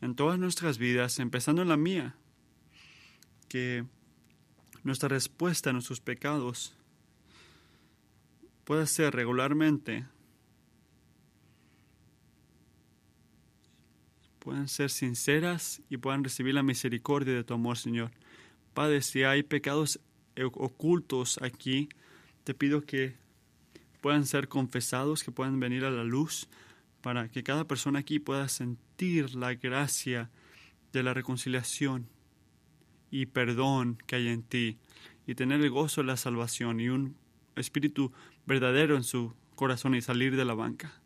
en 0.00 0.14
todas 0.14 0.38
nuestras 0.38 0.78
vidas, 0.78 1.18
empezando 1.18 1.62
en 1.62 1.68
la 1.68 1.76
mía, 1.76 2.16
que 3.48 3.84
nuestra 4.84 5.08
respuesta 5.08 5.70
a 5.70 5.72
nuestros 5.72 6.00
pecados 6.00 6.74
pueda 8.64 8.86
ser 8.86 9.14
regularmente, 9.14 10.06
puedan 14.38 14.68
ser 14.68 14.90
sinceras 14.90 15.82
y 15.88 15.96
puedan 15.96 16.22
recibir 16.22 16.54
la 16.54 16.62
misericordia 16.62 17.34
de 17.34 17.44
tu 17.44 17.54
amor, 17.54 17.78
Señor. 17.78 18.10
Padre, 18.74 19.02
si 19.02 19.22
hay 19.22 19.42
pecados 19.42 20.00
ocultos 20.36 21.38
aquí, 21.42 21.88
te 22.44 22.54
pido 22.54 22.82
que 22.82 23.16
puedan 24.00 24.26
ser 24.26 24.48
confesados, 24.48 25.24
que 25.24 25.32
puedan 25.32 25.58
venir 25.60 25.84
a 25.84 25.90
la 25.90 26.04
luz, 26.04 26.48
para 27.00 27.28
que 27.28 27.42
cada 27.42 27.66
persona 27.66 28.00
aquí 28.00 28.18
pueda 28.18 28.48
sentir 28.48 29.34
la 29.34 29.54
gracia 29.54 30.30
de 30.92 31.02
la 31.02 31.14
reconciliación 31.14 32.08
y 33.10 33.26
perdón 33.26 33.98
que 34.06 34.16
hay 34.16 34.28
en 34.28 34.42
ti, 34.42 34.78
y 35.26 35.34
tener 35.34 35.60
el 35.60 35.70
gozo 35.70 36.00
de 36.00 36.06
la 36.06 36.16
salvación 36.16 36.80
y 36.80 36.88
un 36.88 37.16
espíritu 37.56 38.12
verdadero 38.46 38.96
en 38.96 39.04
su 39.04 39.34
corazón 39.54 39.94
y 39.94 40.00
salir 40.00 40.36
de 40.36 40.44
la 40.44 40.54
banca. 40.54 41.00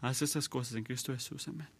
Haz 0.00 0.22
esas 0.22 0.48
cosas 0.48 0.76
en 0.76 0.84
Cristo 0.84 1.12
Jesús. 1.12 1.48
Amén. 1.48 1.77